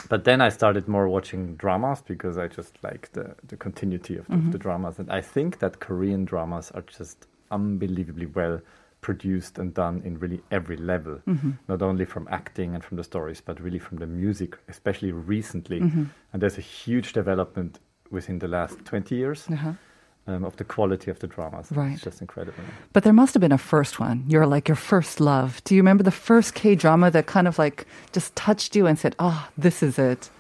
But 0.09 0.25
then 0.25 0.41
I 0.41 0.49
started 0.49 0.89
more 0.89 1.09
watching 1.09 1.57
dramas 1.57 2.03
because 2.03 2.37
I 2.39 2.49
just 2.49 2.77
like 2.83 3.13
the, 3.13 3.35
the 3.47 3.57
continuity 3.57 4.17
of, 4.17 4.27
Mm-hmm. 4.29 4.47
of 4.47 4.53
the 4.53 4.59
dramas. 4.59 4.99
And 4.99 5.11
I 5.11 5.21
think 5.21 5.59
that 5.59 5.81
Korean 5.81 6.25
dramas 6.25 6.71
are 6.73 6.83
just 6.99 7.27
unbelievably 7.51 8.27
well 8.27 8.61
produced 9.01 9.59
and 9.59 9.73
done 9.75 10.03
in 10.05 10.19
really 10.19 10.43
every 10.51 10.77
level, 10.77 11.21
Mm-hmm. 11.27 11.51
not 11.69 11.83
only 11.83 12.05
from 12.05 12.27
acting 12.31 12.75
and 12.75 12.85
from 12.85 12.97
the 12.97 13.05
stories, 13.05 13.41
but 13.41 13.61
really 13.61 13.79
from 13.79 13.99
the 13.99 14.07
music, 14.07 14.59
especially 14.69 15.13
recently. 15.13 15.81
Mm-hmm. 15.81 16.05
And 16.33 16.43
there's 16.43 16.59
a 16.59 16.63
huge 16.63 17.13
development 17.13 17.79
within 18.11 18.39
the 18.41 18.49
last 18.49 18.85
20 18.85 19.15
years 19.15 19.47
Uh-huh 19.51 19.73
um, 20.27 20.45
of 20.45 20.57
the 20.57 20.65
quality 20.65 21.11
of 21.11 21.19
the 21.19 21.27
dramas. 21.27 21.71
Right. 21.73 21.93
It's 21.93 22.03
just 22.03 22.21
incredible. 22.21 22.63
But 22.93 23.05
there 23.05 23.13
must 23.13 23.35
have 23.35 23.41
been 23.41 23.53
a 23.53 23.59
first 23.59 23.99
one. 23.99 24.25
You're 24.29 24.47
like 24.47 24.69
your 24.69 24.77
first 24.77 25.21
love. 25.21 25.63
Do 25.65 25.75
you 25.75 25.81
remember 25.81 26.03
the 26.03 26.11
first 26.11 26.55
K 26.55 26.75
drama 26.75 27.11
that 27.11 27.27
kind 27.27 27.49
of 27.49 27.59
like 27.59 27.87
just 28.13 28.35
touched 28.37 28.77
you 28.77 28.87
and 28.87 28.99
said, 28.99 29.17
ah, 29.19 29.49
oh, 29.49 29.53
this 29.57 29.83
is 29.83 29.99
it? 29.99 30.31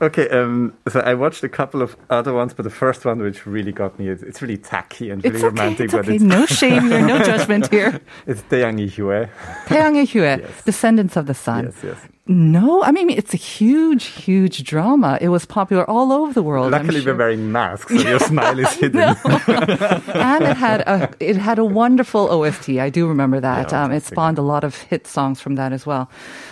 Okay, 0.00 0.28
um, 0.28 0.74
so 0.88 1.00
I 1.00 1.14
watched 1.14 1.42
a 1.42 1.48
couple 1.48 1.82
of 1.82 1.96
other 2.08 2.32
ones, 2.32 2.54
but 2.54 2.62
the 2.62 2.70
first 2.70 3.04
one 3.04 3.18
which 3.18 3.46
really 3.46 3.72
got 3.72 3.98
me, 3.98 4.08
it's, 4.08 4.22
it's 4.22 4.40
really 4.40 4.56
tacky 4.56 5.10
and 5.10 5.24
really 5.24 5.34
it's 5.34 5.44
okay, 5.44 5.48
romantic. 5.48 5.84
It's 5.86 5.94
okay. 5.94 6.06
but 6.06 6.14
it's 6.14 6.22
no 6.22 6.46
shame 6.60 6.84
here, 6.84 7.04
no 7.04 7.18
judgment 7.24 7.68
here. 7.68 8.00
it's 8.24 8.42
Taeyangi 8.42 8.88
Hue. 8.88 9.28
Taeyangi 9.66 10.06
Hue, 10.06 10.22
yes. 10.22 10.62
Descendants 10.64 11.16
of 11.16 11.26
the 11.26 11.34
Sun. 11.34 11.64
Yes, 11.64 11.80
yes. 11.82 12.08
No, 12.30 12.82
I 12.84 12.92
mean 12.92 13.08
it's 13.08 13.32
a 13.32 13.38
huge, 13.38 14.04
huge 14.04 14.62
drama. 14.64 15.16
It 15.20 15.30
was 15.30 15.46
popular 15.46 15.88
all 15.88 16.12
over 16.12 16.34
the 16.34 16.42
world. 16.42 16.72
Luckily, 16.72 17.00
sure. 17.00 17.14
we're 17.14 17.18
wearing 17.18 17.50
masks, 17.52 17.90
so 17.90 18.06
your 18.06 18.18
smile 18.32 18.58
is 18.58 18.70
hidden. 18.74 19.00
and 19.00 20.44
it 20.44 20.56
had 20.56 20.82
a 20.82 21.08
it 21.20 21.36
had 21.36 21.58
a 21.58 21.64
wonderful 21.64 22.28
OST. 22.30 22.68
I 22.80 22.90
do 22.90 23.08
remember 23.08 23.40
that. 23.40 23.72
Yeah, 23.72 23.84
um, 23.84 23.92
it 23.92 24.02
spawned 24.02 24.36
a 24.36 24.42
lot 24.42 24.62
of 24.62 24.76
hit 24.76 25.06
songs 25.06 25.40
from 25.40 25.54
that 25.54 25.72
as 25.72 25.86
well. 25.86 26.10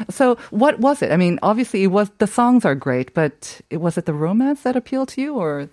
So, 0.09 0.37
what 0.51 0.79
was 0.81 1.03
it? 1.03 1.13
I 1.13 1.19
mean, 1.19 1.39
obviously, 1.43 1.83
it 1.83 1.89
was 1.89 2.11
the 2.19 2.27
songs 2.27 2.65
are 2.65 2.75
great, 2.75 3.13
but 3.13 3.61
it, 3.69 3.77
was 3.83 3.99
it 3.99 4.07
the 4.07 4.15
romance 4.15 4.63
that 4.63 4.77
appealed 4.77 5.09
to 5.09 5.21
you, 5.21 5.35
or 5.35 5.69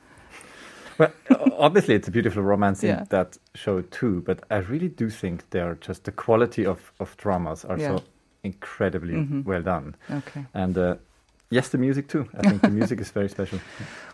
Well, 0.98 1.12
obviously, 1.57 1.95
it's 1.95 2.10
a 2.10 2.12
beautiful 2.12 2.43
romance 2.43 2.83
in 2.83 2.89
Yeah. 2.89 3.05
that 3.10 3.38
show 3.55 3.81
too, 3.81 4.22
but 4.25 4.43
I 4.51 4.57
really 4.57 4.89
do 4.89 5.10
think 5.10 5.50
they're 5.51 5.75
just 5.75 6.03
the 6.03 6.12
quality 6.12 6.65
of, 6.65 6.91
of 7.00 7.15
dramas 7.17 7.63
are 7.65 7.79
Yeah. 7.79 7.98
So 7.98 8.03
incredibly 8.44 9.42
well 9.44 9.62
done. 9.62 9.94
okay? 10.10 10.44
And 10.54 10.76
uh, 10.78 10.94
yes, 11.50 11.68
the 11.70 11.78
music 11.78 12.08
too. 12.08 12.28
I 12.38 12.48
think 12.48 12.62
the 12.62 12.70
music 12.70 13.00
is 13.00 13.10
very 13.10 13.28
special. 13.28 13.58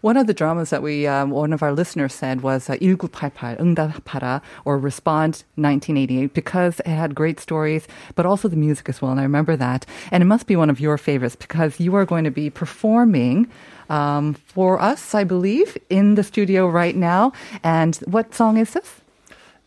One 0.00 0.16
of 0.16 0.26
the 0.26 0.34
dramas 0.34 0.70
that 0.70 0.82
we, 0.82 1.06
um, 1.06 1.30
one 1.30 1.52
of 1.52 1.62
our 1.62 1.72
listeners 1.72 2.12
said 2.14 2.40
was 2.42 2.68
uh, 2.70 2.76
1988, 2.80 3.58
응답하라, 3.60 4.40
or 4.64 4.78
Respond 4.78 5.44
1988, 5.56 6.32
because 6.34 6.80
it 6.80 6.88
had 6.88 7.14
great 7.14 7.38
stories, 7.40 7.86
but 8.14 8.24
also 8.26 8.48
the 8.48 8.56
music 8.56 8.88
as 8.88 9.00
well. 9.02 9.10
And 9.12 9.20
I 9.20 9.24
remember 9.24 9.56
that. 9.56 9.84
And 10.10 10.22
it 10.22 10.26
must 10.26 10.46
be 10.46 10.56
one 10.56 10.70
of 10.70 10.80
your 10.80 10.96
favorites 10.98 11.36
because 11.36 11.80
you 11.80 11.94
are 11.96 12.04
going 12.06 12.24
to 12.24 12.30
be 12.30 12.50
performing 12.50 13.46
um, 13.90 14.34
for 14.34 14.80
us, 14.80 15.14
I 15.14 15.24
believe, 15.24 15.76
in 15.90 16.14
the 16.16 16.22
studio 16.24 16.66
right 16.68 16.96
now. 16.96 17.32
And 17.62 17.96
what 18.06 18.34
song 18.34 18.56
is 18.56 18.72
this? 18.72 19.00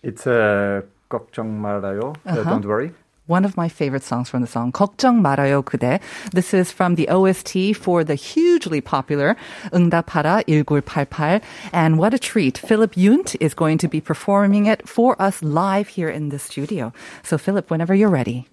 It's 0.04 0.26
a 0.28 0.82
uh, 0.82 0.82
걱정 1.10 1.60
말아요. 1.62 2.16
uh, 2.26 2.32
Uh-huh. 2.32 2.44
don't 2.50 2.66
worry. 2.66 2.92
one 3.33 3.47
of 3.47 3.57
my 3.57 3.69
favorite 3.69 4.05
songs 4.05 4.29
from 4.29 4.43
the 4.43 4.47
song 4.47 4.71
걱정 4.73 5.23
말아요 5.25 5.65
그대. 5.65 6.01
This 6.33 6.53
is 6.53 6.71
from 6.71 6.97
the 6.97 7.09
OST 7.09 7.75
for 7.75 8.05
the 8.05 8.15
hugely 8.15 8.83
popular 8.83 9.37
응답하라 9.73 10.45
1988. 10.45 11.41
And 11.73 11.99
what 11.99 12.13
a 12.13 12.19
treat. 12.19 12.59
Philip 12.59 12.95
Jundt 12.95 13.37
is 13.41 13.55
going 13.55 13.79
to 13.79 13.89
be 13.89 14.01
performing 14.03 14.67
it 14.67 14.87
for 14.87 15.17
us 15.21 15.43
live 15.43 15.89
here 15.89 16.11
in 16.11 16.29
the 16.29 16.39
studio. 16.39 16.93
So 17.23 17.39
Philip, 17.39 17.71
whenever 17.71 17.95
you're 17.95 18.13
ready. 18.13 18.47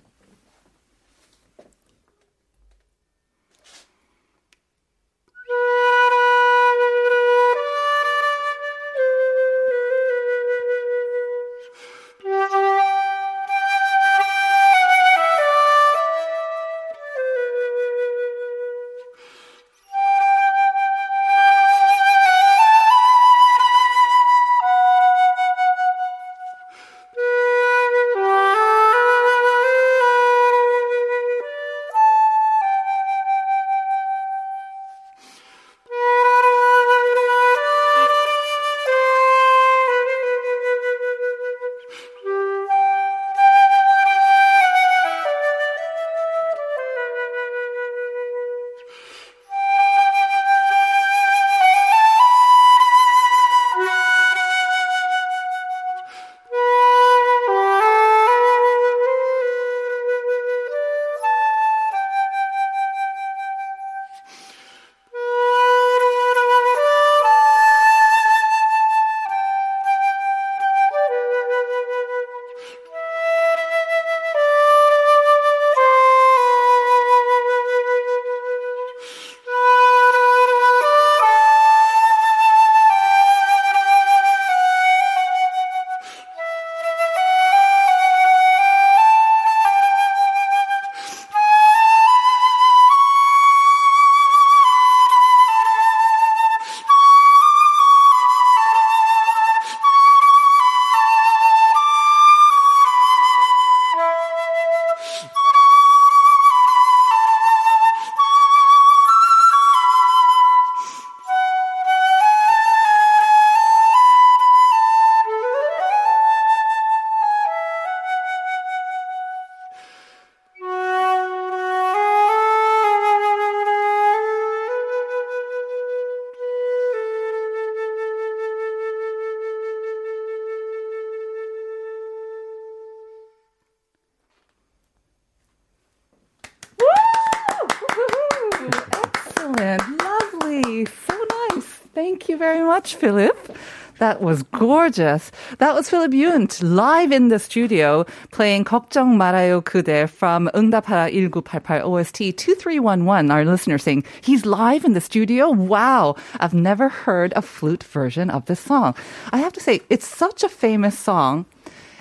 moment. 139.59 139.81
Lovely. 139.99 140.85
So 140.85 141.17
nice. 141.51 141.65
Thank 141.93 142.29
you 142.29 142.37
very 142.37 142.61
much, 142.61 142.95
Philip. 142.95 143.57
That 143.99 144.21
was 144.21 144.43
gorgeous. 144.43 145.29
That 145.57 145.75
was 145.75 145.89
Philip 145.89 146.11
Jundt 146.11 146.63
live 146.63 147.11
in 147.11 147.27
the 147.27 147.37
studio 147.37 148.05
playing 148.31 148.63
걱정 148.63 149.17
말아요 149.17 149.61
그대 149.61 150.07
from 150.07 150.49
응답하라 150.55 151.11
1988 151.11 151.83
OST 151.83 152.37
2311. 152.37 153.29
Our 153.29 153.43
listener 153.43 153.77
saying 153.77 154.05
he's 154.21 154.45
live 154.45 154.85
in 154.85 154.93
the 154.93 155.01
studio. 155.01 155.49
Wow. 155.49 156.15
I've 156.39 156.53
never 156.53 156.87
heard 156.87 157.33
a 157.35 157.41
flute 157.41 157.83
version 157.83 158.29
of 158.29 158.45
this 158.45 158.61
song. 158.61 158.95
I 159.33 159.39
have 159.39 159.51
to 159.53 159.59
say 159.59 159.81
it's 159.89 160.07
such 160.07 160.43
a 160.43 160.49
famous 160.49 160.97
song. 160.97 161.45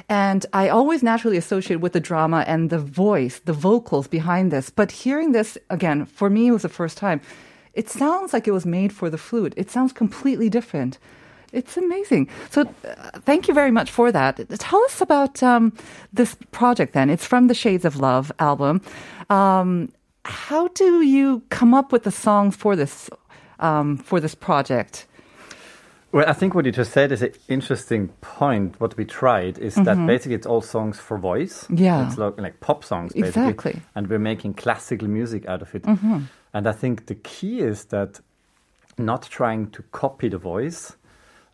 And 0.09 0.47
I 0.55 0.69
always 0.69 1.03
naturally 1.03 1.37
associate 1.37 1.81
with 1.81 1.93
the 1.93 2.01
drama 2.01 2.43
and 2.47 2.71
the 2.71 2.79
voice, 2.79 3.41
the 3.45 3.53
vocals 3.53 4.07
behind 4.07 4.51
this. 4.51 4.71
But 4.71 4.91
hearing 4.91 5.33
this 5.33 5.59
again, 5.69 6.07
for 6.07 6.31
me, 6.31 6.49
it 6.49 6.53
was 6.53 6.63
the 6.63 6.71
first 6.71 6.97
time 6.97 7.21
it 7.75 7.89
sounds 7.89 8.33
like 8.33 8.49
it 8.49 8.53
was 8.53 8.67
made 8.67 8.93
for 8.93 9.11
the 9.11 9.19
flute. 9.19 9.55
It 9.57 9.71
sounds 9.71 9.93
completely 9.93 10.49
different. 10.49 10.99
It's 11.53 11.77
amazing. 11.77 12.29
So, 12.51 12.63
uh, 12.63 13.21
thank 13.21 13.49
you 13.49 13.55
very 13.55 13.71
much 13.71 13.91
for 13.91 14.13
that. 14.13 14.47
Tell 14.59 14.83
us 14.85 15.01
about 15.01 15.43
um, 15.43 15.73
this 16.13 16.37
project 16.51 16.93
then. 16.93 17.09
It's 17.09 17.25
from 17.25 17.47
the 17.47 17.55
Shades 17.55 17.85
of 17.85 17.97
Love 17.97 18.31
album. 18.39 18.83
Um, 19.31 19.91
how 20.25 20.69
do 20.69 21.01
you 21.01 21.43
come 21.49 21.73
up 21.73 21.91
with 21.91 22.03
the 22.03 22.11
songs 22.11 22.55
for 22.55 22.77
this 22.77 23.09
um, 23.61 23.97
for 23.97 24.21
this 24.21 24.35
project? 24.35 25.07
Well, 26.11 26.25
I 26.27 26.33
think 26.33 26.55
what 26.55 26.65
you 26.65 26.73
just 26.73 26.93
said 26.93 27.13
is 27.13 27.21
an 27.21 27.33
interesting 27.49 28.09
point. 28.23 28.81
What 28.81 28.97
we 28.97 29.05
tried 29.05 29.59
is 29.59 29.75
that 29.75 30.07
basically 30.07 30.37
it's 30.37 30.47
all 30.47 30.63
songs 30.63 30.99
for 30.99 31.19
voice. 31.19 31.65
Mm-hmm. 31.65 31.77
Yeah. 31.77 32.07
It's 32.07 32.17
like, 32.17 32.41
like 32.41 32.61
pop 32.61 32.83
songs, 32.83 33.13
basically. 33.13 33.43
Exactly. 33.51 33.83
And 33.95 34.09
we're 34.09 34.19
making 34.19 34.55
classical 34.55 35.07
music 35.07 35.47
out 35.47 35.61
of 35.61 35.75
it. 35.75 35.85
And 36.55 36.67
I 36.67 36.73
think 36.73 37.07
the 37.07 37.15
key 37.15 37.61
is 37.61 37.85
that 37.87 38.21
not 38.97 39.23
trying 39.25 39.71
to 39.73 39.83
copy 39.93 40.29
the 40.29 40.39
voice, 40.39 40.97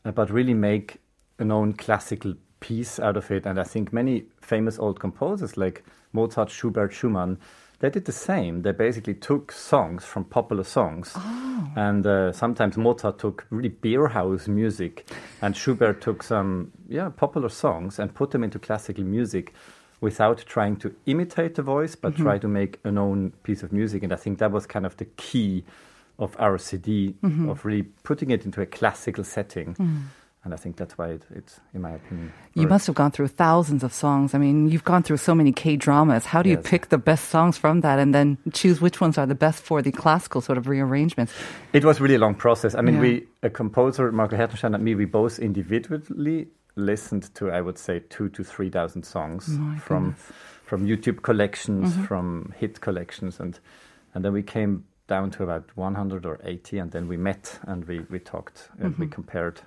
uh, 0.04 0.12
but 0.12 0.30
really 0.30 0.54
make 0.54 0.98
an 1.40 1.50
own 1.50 1.72
classical 1.72 2.34
piece 2.60 3.00
out 3.00 3.16
of 3.16 3.30
it. 3.32 3.46
And 3.46 3.58
I 3.58 3.64
think 3.64 3.92
many 3.92 4.26
famous 4.40 4.78
old 4.78 5.00
composers 5.00 5.56
like 5.56 5.84
Mozart, 6.12 6.50
Schubert, 6.50 6.92
Schumann, 6.92 7.38
they 7.80 7.90
did 7.90 8.04
the 8.04 8.12
same. 8.12 8.62
They 8.62 8.72
basically 8.72 9.14
took 9.14 9.52
songs 9.52 10.04
from 10.04 10.24
popular 10.24 10.64
songs. 10.64 11.12
Oh. 11.16 11.72
And 11.76 12.06
uh, 12.06 12.32
sometimes 12.32 12.76
Mozart 12.76 13.18
took 13.18 13.46
really 13.50 13.68
beer 13.68 14.08
house 14.08 14.48
music, 14.48 15.06
and 15.42 15.56
Schubert 15.56 16.00
took 16.00 16.22
some 16.22 16.72
yeah 16.88 17.08
popular 17.08 17.48
songs 17.48 17.98
and 17.98 18.14
put 18.14 18.30
them 18.30 18.44
into 18.44 18.58
classical 18.58 19.04
music 19.04 19.52
without 20.00 20.44
trying 20.46 20.76
to 20.76 20.94
imitate 21.06 21.54
the 21.54 21.62
voice, 21.62 21.94
but 21.94 22.12
mm-hmm. 22.12 22.22
try 22.22 22.38
to 22.38 22.48
make 22.48 22.78
an 22.84 22.98
own 22.98 23.32
piece 23.42 23.62
of 23.62 23.72
music. 23.72 24.02
And 24.02 24.12
I 24.12 24.16
think 24.16 24.38
that 24.38 24.52
was 24.52 24.66
kind 24.66 24.86
of 24.86 24.96
the 24.98 25.06
key 25.16 25.64
of 26.18 26.36
our 26.38 26.58
CD, 26.58 27.14
mm-hmm. 27.22 27.48
of 27.48 27.64
really 27.64 27.84
putting 28.02 28.30
it 28.30 28.44
into 28.44 28.60
a 28.60 28.66
classical 28.66 29.24
setting. 29.24 29.74
Mm. 29.74 30.02
And 30.44 30.52
I 30.52 30.58
think 30.58 30.76
that's 30.76 30.98
why 30.98 31.08
it, 31.08 31.22
it's, 31.34 31.58
in 31.72 31.80
my 31.80 31.92
opinion, 31.92 32.30
You 32.54 32.66
must 32.68 32.86
have 32.86 32.94
gone 32.94 33.10
through 33.10 33.28
thousands 33.28 33.82
of 33.82 33.94
songs. 33.94 34.34
I 34.34 34.38
mean, 34.38 34.68
you've 34.68 34.84
gone 34.84 35.02
through 35.02 35.16
so 35.16 35.34
many 35.34 35.52
K 35.52 35.76
dramas. 35.76 36.26
How 36.26 36.42
do 36.42 36.50
you 36.50 36.58
pick 36.58 36.90
the 36.90 36.98
best 36.98 37.30
songs 37.30 37.56
from 37.56 37.80
that 37.80 37.98
and 37.98 38.14
then 38.14 38.36
choose 38.52 38.78
which 38.80 39.00
ones 39.00 39.16
are 39.16 39.24
the 39.26 39.34
best 39.34 39.62
for 39.62 39.80
the 39.80 39.90
classical 39.90 40.42
sort 40.42 40.58
of 40.58 40.68
rearrangements? 40.68 41.32
It 41.72 41.84
was 41.84 41.98
really 41.98 42.16
a 42.16 42.18
long 42.18 42.34
process. 42.34 42.74
I 42.74 42.82
mean, 42.82 42.96
Yeah. 42.96 43.00
we, 43.00 43.26
a 43.42 43.48
composer, 43.48 44.12
Marco 44.12 44.36
Hertenstein 44.36 44.74
and 44.74 44.84
me, 44.84 44.94
we 44.94 45.06
both 45.06 45.38
individually 45.38 46.48
listened 46.76 47.34
to, 47.36 47.50
I 47.50 47.60
would 47.62 47.78
say, 47.78 48.00
two 48.10 48.28
to 48.30 48.44
3,000 48.44 49.02
songs 49.04 49.46
from, 49.80 50.14
from 50.66 50.84
YouTube 50.86 51.22
collections, 51.22 51.92
Mm-hmm. 51.94 52.04
from 52.04 52.52
hit 52.58 52.80
collections. 52.82 53.40
And, 53.40 53.58
and 54.12 54.22
then 54.24 54.32
we 54.34 54.42
came 54.42 54.84
down 55.08 55.30
to 55.30 55.42
about 55.42 55.64
100 55.74 56.26
or 56.26 56.38
80. 56.44 56.78
And 56.78 56.90
then 56.90 57.08
we 57.08 57.16
met 57.16 57.58
and 57.62 57.84
we, 57.86 58.00
we 58.10 58.18
talked 58.18 58.68
and 58.78 58.96
we 58.98 59.06
compared 59.06 59.60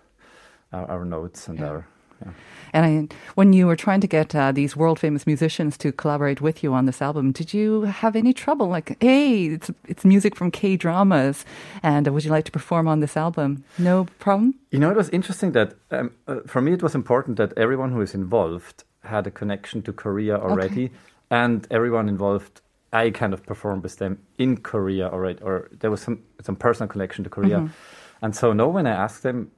our, 0.72 0.86
our 0.90 1.06
notes 1.06 1.48
and. 1.48 1.60
Yeah. 1.60 1.68
our. 1.68 1.88
Yeah. 2.26 2.32
And 2.74 2.86
I, 3.12 3.16
when 3.36 3.54
you 3.54 3.68
were 3.68 3.76
trying 3.76 4.02
to 4.02 4.08
get 4.08 4.34
uh, 4.34 4.52
these 4.52 4.76
world 4.76 4.98
famous 5.00 5.28
musicians 5.28 5.78
to 5.78 5.92
collaborate 5.92 6.42
with 6.42 6.64
you 6.64 6.74
on 6.74 6.88
this 6.88 7.00
album, 7.00 7.32
did 7.32 7.54
you 7.54 7.84
have 7.84 8.16
any 8.16 8.34
trouble? 8.34 8.68
Like, 8.68 8.98
hey, 9.00 9.46
it's 9.46 9.70
it's 9.88 10.04
music 10.04 10.36
from 10.36 10.50
K 10.50 10.78
dramas, 10.78 11.46
and 11.84 12.08
would 12.08 12.26
you 12.26 12.32
like 12.32 12.46
to 12.46 12.52
perform 12.52 12.88
on 12.88 13.02
this 13.02 13.16
album? 13.16 13.64
No 13.78 14.08
problem. 14.18 14.56
You 14.72 14.80
know, 14.80 14.90
it 14.90 14.98
was 14.98 15.10
interesting 15.10 15.52
that 15.52 15.76
um, 15.92 16.10
uh, 16.28 16.40
for 16.48 16.60
me 16.60 16.74
it 16.74 16.82
was 16.82 16.96
important 16.96 17.38
that 17.38 17.54
everyone 17.56 17.92
who 17.92 18.02
is 18.02 18.16
involved 18.16 18.84
had 19.04 19.28
a 19.28 19.32
connection 19.32 19.84
to 19.84 19.94
Korea 19.94 20.38
already, 20.40 20.90
and 21.30 21.68
everyone 21.70 22.10
involved. 22.10 22.62
I 22.94 23.12
kind 23.12 23.34
of 23.34 23.44
performed 23.46 23.84
with 23.84 23.98
them 23.98 24.18
in 24.40 24.58
Korea 24.58 25.08
already, 25.10 25.40
or 25.44 25.70
there 25.82 25.92
was 25.92 26.02
some 26.02 26.18
some 26.42 26.56
personal 26.56 26.88
connection 26.88 27.24
to 27.26 27.30
Korea, 27.30 27.58
Mm-hmm. 27.60 28.24
and 28.26 28.36
so 28.36 28.54
no, 28.54 28.68
when 28.70 28.88
I 28.88 28.92
asked 29.06 29.22
them, 29.22 29.52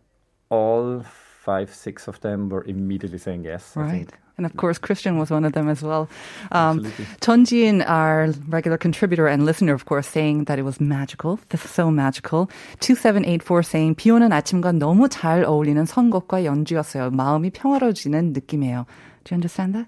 all 0.50 1.02
five, 1.44 1.72
six 1.74 2.08
of 2.08 2.20
them 2.20 2.48
were 2.48 2.64
immediately 2.64 3.18
saying 3.18 3.44
yes. 3.44 3.76
I 3.76 3.80
Right. 3.80 3.90
think. 3.90 4.18
And 4.36 4.44
of 4.46 4.56
course, 4.56 4.78
Christian 4.78 5.16
was 5.16 5.30
one 5.30 5.44
of 5.44 5.52
them 5.52 5.68
as 5.68 5.80
well. 5.80 6.08
Um, 6.50 6.78
Absolutely. 6.82 7.06
Chun 7.20 7.44
Jin, 7.44 7.82
our 7.82 8.32
regular 8.48 8.76
contributor 8.76 9.28
and 9.28 9.46
listener, 9.46 9.74
of 9.74 9.84
course, 9.84 10.08
saying 10.08 10.44
that 10.50 10.58
it 10.58 10.64
was 10.64 10.80
magical. 10.80 11.38
This 11.50 11.64
is 11.64 11.70
so 11.70 11.88
magical. 11.88 12.50
2784 12.80 13.62
saying, 13.62 13.94
비 13.94 14.10
오는 14.10 14.32
아침과 14.32 14.72
너무 14.72 15.08
잘 15.08 15.44
어울리는 15.44 15.84
선곡과 15.86 16.44
연주였어요. 16.44 17.10
마음이 17.10 17.50
평화로워지는 17.50 18.32
느낌이에요. 18.32 18.86
Do 19.22 19.34
you 19.34 19.36
understand 19.38 19.72
that? 19.76 19.86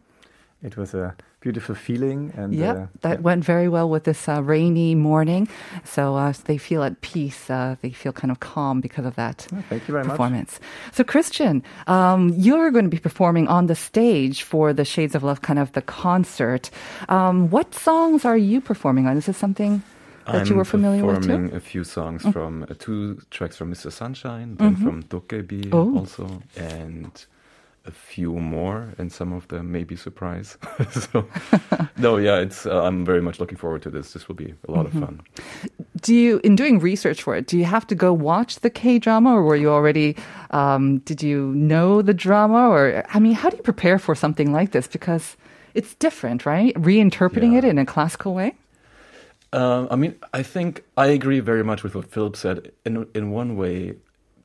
It 0.62 0.76
was 0.76 0.94
a 0.94 1.16
beautiful 1.41 1.75
feeling, 1.75 2.31
and 2.37 2.53
Yep, 2.53 2.75
uh, 2.77 2.85
that 3.01 3.17
yeah. 3.17 3.21
went 3.21 3.43
very 3.43 3.67
well 3.67 3.89
with 3.89 4.03
this 4.05 4.29
uh, 4.29 4.41
rainy 4.43 4.95
morning. 4.95 5.47
So 5.83 6.15
uh, 6.15 6.33
they 6.45 6.57
feel 6.57 6.83
at 6.83 7.01
peace. 7.01 7.49
Uh, 7.49 7.75
they 7.81 7.91
feel 7.91 8.13
kind 8.13 8.31
of 8.31 8.39
calm 8.39 8.79
because 8.81 9.05
of 9.05 9.15
that 9.15 9.47
Oh, 9.51 9.63
thank 9.69 9.87
you 9.87 9.91
very 9.91 10.03
much. 10.05 10.11
performance. 10.13 10.59
So, 10.93 11.03
Christian, 11.03 11.63
um, 11.87 12.29
you're 12.37 12.71
going 12.71 12.85
to 12.85 12.89
be 12.97 12.99
performing 13.01 13.47
on 13.47 13.65
the 13.67 13.75
stage 13.75 14.43
for 14.43 14.71
the 14.73 14.85
Shades 14.85 15.15
of 15.15 15.23
Love, 15.23 15.41
kind 15.41 15.59
of 15.59 15.71
the 15.73 15.81
concert. 15.81 16.69
Um, 17.09 17.49
what 17.49 17.73
songs 17.73 18.23
are 18.25 18.37
you 18.37 18.61
performing 18.61 19.07
on? 19.07 19.17
Is 19.17 19.25
this 19.25 19.37
something 19.37 19.81
that 20.27 20.45
you 20.47 20.51
I'm 20.53 20.57
were 20.57 20.65
familiar 20.65 21.03
with 21.03 21.15
performing 21.25 21.49
too? 21.49 21.55
a 21.57 21.59
few 21.59 21.83
songs 21.83 22.21
from 22.31 22.63
uh, 22.69 22.75
two 22.77 23.19
tracks 23.31 23.57
from 23.57 23.73
Mr. 23.73 23.91
Sunshine, 23.91 24.55
then 24.57 24.75
from 24.75 25.03
Dokkaebi 25.03 25.73
Oh. 25.73 25.97
also, 25.97 26.41
and 26.55 27.11
a 27.85 27.91
few 27.91 28.33
more, 28.33 28.93
and 28.97 29.11
some 29.11 29.33
of 29.33 29.47
them 29.47 29.71
may 29.71 29.83
be 29.83 29.95
surprise. 29.95 30.57
so, 30.91 31.27
no, 31.97 32.17
yeah, 32.17 32.37
it's. 32.37 32.65
Uh, 32.65 32.83
I'm 32.83 33.03
very 33.03 33.21
much 33.21 33.39
looking 33.39 33.57
forward 33.57 33.81
to 33.83 33.89
this. 33.89 34.13
This 34.13 34.27
will 34.27 34.35
be 34.35 34.53
a 34.67 34.71
lot 34.71 34.85
of 34.85 34.93
fun. 34.93 35.21
Do 36.01 36.13
you, 36.13 36.39
in 36.43 36.55
doing 36.55 36.79
research 36.79 37.23
for 37.23 37.35
it, 37.35 37.47
do 37.47 37.57
you 37.57 37.65
have 37.65 37.87
to 37.87 37.95
go 37.95 38.13
watch 38.13 38.59
the 38.59 38.69
K 38.69 38.99
drama, 38.99 39.33
or 39.33 39.43
were 39.43 39.55
you 39.55 39.71
already? 39.71 40.15
Um, 40.51 40.99
did 40.99 41.23
you 41.23 41.53
know 41.53 42.01
the 42.01 42.13
drama, 42.13 42.69
or 42.69 43.03
I 43.09 43.19
mean, 43.19 43.33
how 43.33 43.49
do 43.49 43.57
you 43.57 43.63
prepare 43.63 43.97
for 43.97 44.13
something 44.15 44.51
like 44.51 44.71
this? 44.71 44.87
Because 44.87 45.35
it's 45.73 45.95
different, 45.95 46.45
right? 46.45 46.75
Reinterpreting 46.75 47.57
it 47.57 47.63
in 47.63 47.77
a 47.77 47.85
classical 47.85 48.33
way. 48.33 48.55
Um, 49.53 49.87
I 49.91 49.95
mean, 49.95 50.15
I 50.33 50.43
think 50.43 50.83
I 50.95 51.07
agree 51.07 51.39
very 51.39 51.63
much 51.63 51.83
with 51.83 51.95
what 51.95 52.09
Philip 52.11 52.35
said. 52.35 52.71
In 52.85 53.07
in 53.13 53.31
one 53.31 53.57
way, 53.57 53.95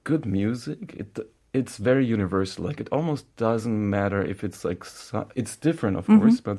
good 0.05 0.25
music 0.25 0.95
it 0.97 1.19
it's 1.59 1.77
very 1.91 2.05
universal. 2.17 2.65
Like 2.69 2.81
it 2.85 2.89
almost 2.93 3.25
doesn't 3.37 3.81
matter 3.99 4.21
if 4.33 4.39
it's 4.47 4.61
like 4.65 4.85
it's 5.41 5.57
different, 5.69 5.97
of 6.01 6.07
course, 6.07 6.41
but 6.49 6.59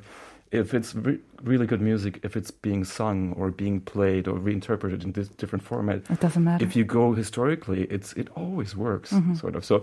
if 0.52 0.74
it's 0.74 0.96
re- 0.96 1.20
really 1.44 1.68
good 1.72 1.82
music, 1.82 2.14
if 2.28 2.36
it's 2.40 2.52
being 2.68 2.86
sung 2.86 3.34
or 3.40 3.52
being 3.52 3.82
played 3.82 4.28
or 4.28 4.36
reinterpreted 4.48 5.04
in 5.06 5.12
this 5.12 5.28
different 5.42 5.64
format, 5.64 6.00
It 6.10 6.20
doesn't 6.26 6.44
matter. 6.44 6.66
if 6.68 6.76
you 6.78 6.86
go 6.86 7.14
historically, 7.14 7.82
it's 7.96 8.14
it 8.22 8.28
always 8.36 8.72
works, 8.76 9.10
sort 9.42 9.56
of. 9.58 9.64
So, 9.66 9.76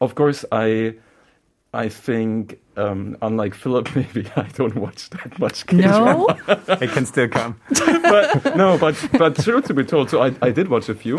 of 0.00 0.14
course, 0.14 0.44
I. 0.52 0.94
I 1.72 1.88
think, 1.88 2.58
um, 2.76 3.16
unlike 3.22 3.54
Philip, 3.54 3.86
maybe 4.00 4.22
I 4.34 4.48
don't 4.58 4.74
watch 4.74 5.08
that 5.10 5.38
much. 5.38 5.66
K-drama 5.68 6.26
no, 6.48 6.56
it 6.84 6.90
can 6.90 7.06
still 7.06 7.28
come. 7.28 7.54
but 8.14 8.56
no, 8.56 8.76
but 8.84 8.96
but 9.22 9.36
truth 9.44 9.66
to 9.68 9.74
be 9.74 9.84
told, 9.84 10.10
so 10.10 10.16
I, 10.26 10.34
I 10.42 10.50
did 10.50 10.66
watch 10.66 10.88
a 10.88 10.96
few, 10.96 11.18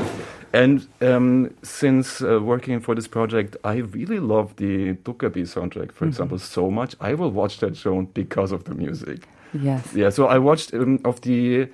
and 0.53 0.87
um, 1.01 1.53
since 1.63 2.21
uh, 2.21 2.39
working 2.41 2.79
for 2.79 2.95
this 2.95 3.07
project, 3.07 3.55
I 3.63 3.75
really 3.77 4.19
love 4.19 4.55
the 4.57 4.93
Dokkaebi 4.95 5.43
soundtrack, 5.43 5.91
for 5.91 6.05
example, 6.05 6.39
so 6.39 6.69
much. 6.69 6.95
I 6.99 7.13
will 7.13 7.31
watch 7.31 7.59
that 7.59 7.77
show 7.77 8.01
because 8.01 8.51
of 8.51 8.65
the 8.65 8.73
music. 8.73 9.27
yes, 9.53 9.93
Yeah, 9.93 10.09
so 10.09 10.27
I 10.27 10.37
watched 10.37 10.73
um, 10.73 10.99
of 11.05 11.21
the 11.21 11.69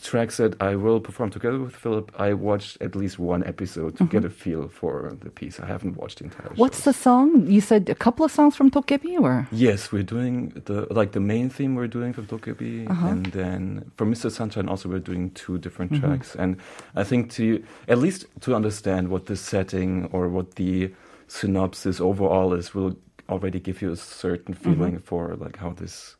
tracks 0.00 0.38
that 0.38 0.60
I 0.60 0.76
will 0.76 1.00
perform 1.00 1.30
together 1.30 1.58
with 1.58 1.74
Philip. 1.74 2.12
I 2.18 2.32
watched 2.32 2.80
at 2.80 2.94
least 2.94 3.18
one 3.18 3.44
episode 3.44 3.96
to 3.98 4.04
get 4.04 4.24
a 4.24 4.28
mm-hmm. 4.28 4.36
feel 4.36 4.68
for 4.68 5.16
the 5.20 5.30
piece. 5.30 5.60
I 5.60 5.66
haven't 5.66 5.96
watched 5.96 6.18
the 6.18 6.24
entire. 6.24 6.48
What's 6.56 6.84
the 6.84 6.92
song? 6.92 7.46
You 7.46 7.60
said 7.60 7.88
a 7.88 7.94
couple 7.94 8.24
of 8.24 8.32
songs 8.32 8.56
from 8.56 8.70
Dokkaebi, 8.70 9.20
or 9.20 9.46
Yes, 9.52 9.92
we're 9.92 10.02
doing 10.02 10.52
the 10.64 10.86
like 10.90 11.12
the 11.12 11.20
main 11.20 11.50
theme 11.50 11.74
we're 11.74 11.86
doing 11.86 12.12
for 12.12 12.22
Dokkaebi, 12.22 12.90
uh-huh. 12.90 13.06
and 13.06 13.26
then 13.26 13.90
for 13.96 14.06
Mr. 14.06 14.30
Sunshine 14.30 14.68
also 14.68 14.88
we're 14.88 14.98
doing 14.98 15.30
two 15.32 15.58
different 15.58 15.92
mm-hmm. 15.92 16.06
tracks. 16.06 16.34
And 16.34 16.56
I 16.96 17.04
think 17.04 17.30
to 17.32 17.62
at 17.88 17.98
least 17.98 18.26
to 18.40 18.54
understand 18.54 19.08
what 19.08 19.26
the 19.26 19.36
setting 19.36 20.06
or 20.12 20.28
what 20.28 20.56
the 20.56 20.92
synopsis 21.28 22.00
overall 22.00 22.54
is 22.54 22.74
will 22.74 22.96
already 23.28 23.60
give 23.60 23.80
you 23.80 23.92
a 23.92 23.96
certain 23.96 24.54
mm-hmm. 24.54 24.72
feeling 24.72 24.98
for 24.98 25.36
like 25.36 25.56
how 25.56 25.70
this 25.70 26.16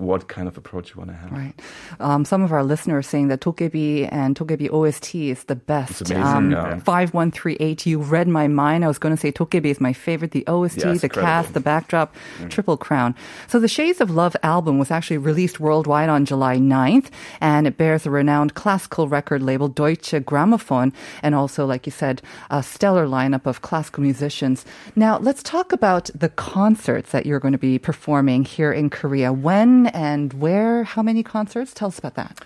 what 0.00 0.28
kind 0.28 0.48
of 0.48 0.56
approach 0.56 0.90
you 0.90 0.96
want 0.96 1.10
to 1.10 1.16
have. 1.16 1.30
Right. 1.30 1.54
Um, 2.00 2.24
some 2.24 2.42
of 2.42 2.52
our 2.52 2.64
listeners 2.64 3.06
saying 3.06 3.28
that 3.28 3.40
Dokkaebi 3.40 4.08
and 4.10 4.34
Dokkaebi 4.34 4.72
OST 4.72 5.14
is 5.14 5.44
the 5.44 5.54
best. 5.56 6.00
It's 6.00 6.10
amazing, 6.10 6.26
um, 6.26 6.50
yeah. 6.50 6.78
5138, 6.80 7.86
you 7.86 7.98
read 8.00 8.26
my 8.26 8.48
mind. 8.48 8.84
I 8.84 8.88
was 8.88 8.98
going 8.98 9.14
to 9.14 9.20
say 9.20 9.30
Dokkaebi 9.30 9.66
is 9.66 9.80
my 9.80 9.92
favorite. 9.92 10.32
The 10.32 10.46
OST, 10.46 10.78
Yeah, 10.84 10.94
the 10.94 11.08
cast, 11.08 11.52
the 11.52 11.60
backdrop, 11.60 12.14
Triple 12.48 12.76
Crown. 12.76 13.14
So 13.48 13.60
the 13.60 13.68
Shades 13.68 14.00
of 14.00 14.10
Love 14.10 14.34
album 14.42 14.78
was 14.78 14.90
actually 14.90 15.18
released 15.18 15.60
worldwide 15.60 16.08
on 16.08 16.24
July 16.24 16.56
9th, 16.56 17.10
and 17.40 17.66
it 17.66 17.76
bears 17.76 18.06
a 18.06 18.10
renowned 18.10 18.54
classical 18.54 19.08
record 19.08 19.42
label 19.42 19.68
Deutsche 19.68 20.12
Grammophon, 20.12 20.92
and 21.22 21.34
also, 21.34 21.66
like 21.66 21.86
you 21.86 21.92
said, 21.92 22.22
a 22.50 22.62
stellar 22.62 23.06
lineup 23.06 23.46
of 23.46 23.60
classical 23.60 24.02
musicians. 24.02 24.64
Now, 24.96 25.18
let's 25.18 25.42
talk 25.42 25.72
about 25.72 26.10
the 26.14 26.28
concerts 26.30 27.10
that 27.12 27.26
you're 27.26 27.40
going 27.40 27.52
to 27.52 27.58
be 27.58 27.78
performing 27.78 28.44
here 28.44 28.72
in 28.72 28.88
Korea. 28.90 29.32
When 29.32 29.89
and 29.94 30.32
where? 30.34 30.84
How 30.84 31.02
many 31.02 31.22
concerts? 31.22 31.74
Tell 31.74 31.88
us 31.88 31.98
about 31.98 32.14
that. 32.14 32.40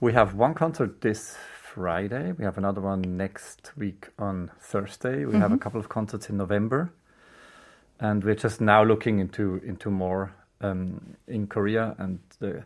We 0.00 0.12
have 0.12 0.34
one 0.34 0.54
concert 0.54 1.00
this 1.00 1.36
Friday. 1.62 2.32
We 2.32 2.44
have 2.44 2.58
another 2.58 2.80
one 2.80 3.16
next 3.16 3.72
week 3.76 4.08
on 4.18 4.50
Thursday. 4.60 5.24
We 5.24 5.36
have 5.38 5.52
a 5.52 5.58
couple 5.58 5.80
of 5.80 5.88
concerts 5.88 6.30
in 6.30 6.36
November, 6.36 6.90
and 8.00 8.24
we're 8.24 8.34
just 8.34 8.60
now 8.60 8.82
looking 8.82 9.18
into 9.18 9.60
into 9.64 9.90
more 9.90 10.32
um, 10.60 11.16
in 11.26 11.46
Korea 11.46 11.94
and 11.98 12.18
the 12.38 12.64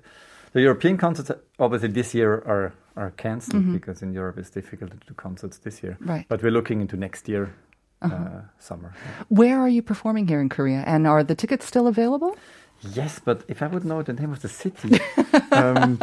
the 0.52 0.60
European 0.60 0.96
concerts. 0.96 1.30
Obviously, 1.58 1.88
this 1.88 2.14
year 2.14 2.34
are 2.46 2.72
are 2.96 3.10
canceled 3.12 3.72
because 3.72 4.02
in 4.02 4.12
Europe 4.12 4.38
it's 4.38 4.50
difficult 4.50 4.90
to 4.90 4.96
do 5.06 5.14
concerts 5.14 5.58
this 5.58 5.82
year. 5.82 5.96
Right. 6.00 6.26
But 6.28 6.42
we're 6.42 6.52
looking 6.52 6.80
into 6.80 6.96
next 6.96 7.28
year. 7.28 7.54
uh 8.02 8.42
summer. 8.58 8.94
Where 9.28 9.58
are 9.60 9.68
you 9.68 9.82
performing 9.82 10.26
here 10.28 10.40
in 10.40 10.48
Korea? 10.48 10.82
And 10.86 11.06
are 11.06 11.22
the 11.22 11.34
tickets 11.34 11.66
still 11.66 11.86
available? 11.86 12.34
Yes, 12.82 13.20
but 13.22 13.44
if 13.48 13.62
I 13.62 13.66
would 13.66 13.84
know 13.84 14.02
the 14.02 14.12
name 14.14 14.32
of 14.32 14.40
the 14.40 14.48
city, 14.48 14.98
um, 15.52 15.98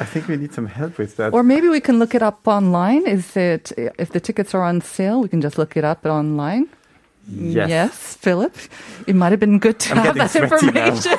I 0.00 0.04
think 0.04 0.28
we 0.28 0.36
need 0.38 0.54
some 0.54 0.66
help 0.66 0.96
with 0.98 1.16
that. 1.16 1.34
Or 1.34 1.42
maybe 1.42 1.68
we 1.68 1.80
can 1.80 1.98
look 1.98 2.14
it 2.14 2.22
up 2.22 2.48
online. 2.48 3.06
Is 3.06 3.36
it 3.36 3.70
if 3.76 4.10
the 4.12 4.20
tickets 4.20 4.54
are 4.54 4.62
on 4.62 4.80
sale, 4.80 5.20
we 5.20 5.28
can 5.28 5.40
just 5.42 5.58
look 5.58 5.76
it 5.76 5.84
up 5.84 6.06
online? 6.06 6.68
yes. 7.28 8.16
Philip. 8.16 8.56
It 9.06 9.14
might 9.14 9.30
have 9.30 9.38
been 9.40 9.58
good 9.58 9.78
to 9.80 9.92
I'm 9.94 9.98
have 9.98 10.16
that 10.16 10.34
information. 10.34 11.12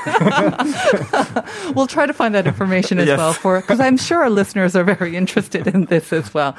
we'll 1.75 1.87
try 1.87 2.05
to 2.05 2.13
find 2.13 2.33
that 2.35 2.47
information 2.47 2.99
as 2.99 3.07
Yes. 3.07 3.17
well 3.17 3.33
for 3.33 3.61
because 3.61 3.79
I'm 3.79 3.97
sure 3.97 4.23
our 4.23 4.29
listeners 4.29 4.75
are 4.75 4.83
very 4.83 5.15
interested 5.15 5.67
in 5.67 5.85
this 5.85 6.11
as 6.11 6.33
well. 6.33 6.55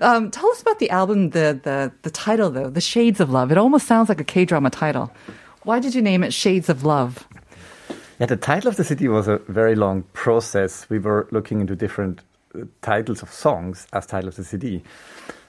Um, 0.00 0.30
tell 0.30 0.48
us 0.50 0.62
about 0.62 0.78
the 0.78 0.90
album, 0.90 1.30
the 1.30 1.60
the 1.62 1.92
the 2.02 2.10
title 2.10 2.50
though, 2.50 2.70
"The 2.70 2.80
Shades 2.80 3.20
of 3.20 3.28
Love." 3.30 3.52
It 3.52 3.58
almost 3.58 3.86
sounds 3.86 4.08
like 4.08 4.20
a 4.20 4.24
K 4.24 4.44
drama 4.46 4.70
title. 4.70 5.12
Why 5.62 5.78
did 5.78 5.94
you 5.94 6.02
name 6.02 6.24
it 6.24 6.32
"Shades 6.32 6.68
of 6.68 6.82
Love"? 6.84 7.28
Yeah, 8.18 8.26
the 8.26 8.36
title 8.36 8.68
of 8.68 8.76
the 8.76 8.84
city 8.84 9.08
was 9.08 9.28
a 9.28 9.38
very 9.48 9.74
long 9.74 10.02
process. 10.12 10.88
We 10.88 10.98
were 10.98 11.28
looking 11.30 11.60
into 11.60 11.76
different 11.76 12.20
uh, 12.54 12.60
titles 12.80 13.22
of 13.22 13.30
songs 13.30 13.86
as 13.92 14.06
title 14.06 14.28
of 14.28 14.36
the 14.36 14.44
CD. 14.44 14.82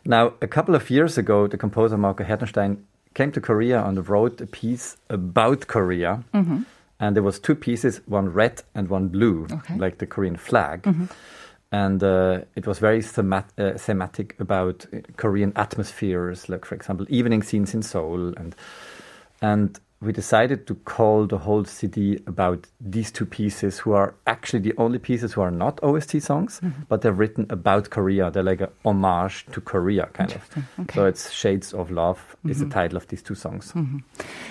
Now, 0.05 0.33
a 0.41 0.47
couple 0.47 0.75
of 0.75 0.89
years 0.89 1.17
ago, 1.17 1.47
the 1.47 1.57
composer 1.57 1.97
Marco 1.97 2.23
Hertenstein 2.23 2.77
came 3.13 3.31
to 3.31 3.41
Korea 3.41 3.83
and 3.85 4.07
wrote 4.09 4.41
a 4.41 4.45
piece 4.47 4.97
about 5.09 5.67
Korea. 5.67 6.23
And 6.99 7.15
there 7.15 7.23
was 7.23 7.39
two 7.39 7.55
pieces, 7.55 8.01
one 8.07 8.29
red 8.33 8.63
and 8.75 8.89
one 8.89 9.07
blue, 9.09 9.47
Okay. 9.51 9.77
like 9.77 9.97
the 9.99 10.07
Korean 10.07 10.35
flag. 10.35 10.87
And 11.71 12.01
uh, 12.01 12.39
it 12.55 12.65
was 12.65 12.79
very 12.79 12.99
themat- 13.01 13.51
uh, 13.57 13.77
thematic 13.77 14.35
about 14.39 14.85
uh, 14.93 14.99
Korean 15.17 15.51
atmospheres, 15.55 16.47
like 16.49 16.63
for 16.65 16.75
example, 16.75 17.05
evening 17.09 17.43
scenes 17.43 17.73
in 17.73 17.81
Seoul, 17.83 18.33
and 18.37 18.55
and 19.41 19.77
we 19.99 20.11
decided 20.11 20.67
to 20.67 20.75
call 20.75 21.25
the 21.25 21.39
whole 21.39 21.65
CD 21.65 22.19
about 22.27 22.67
these 22.79 23.11
two 23.11 23.25
pieces, 23.25 23.79
who 23.79 23.93
are 23.93 24.13
actually 24.27 24.59
the 24.59 24.73
only 24.77 24.99
pieces 24.99 25.33
who 25.33 25.41
are 25.41 25.49
not 25.49 25.79
OST 25.81 26.21
songs, 26.21 26.59
mm-hmm. 26.61 26.83
but 26.87 27.01
they're 27.01 27.11
written 27.11 27.47
about 27.49 27.89
Korea. 27.89 28.29
They're 28.29 28.43
like 28.43 28.61
a 28.61 28.69
homage 28.85 29.47
to 29.53 29.61
Korea, 29.61 30.05
kind 30.13 30.33
of. 30.33 30.49
So 30.93 31.05
it's 31.05 31.31
Shades 31.31 31.73
of 31.73 31.89
Love 31.89 32.35
is 32.47 32.59
the 32.59 32.65
mm-hmm. 32.65 32.73
title 32.73 32.97
of 32.97 33.07
these 33.07 33.23
two 33.23 33.33
songs. 33.33 33.71
Mm-hmm. 33.71 33.97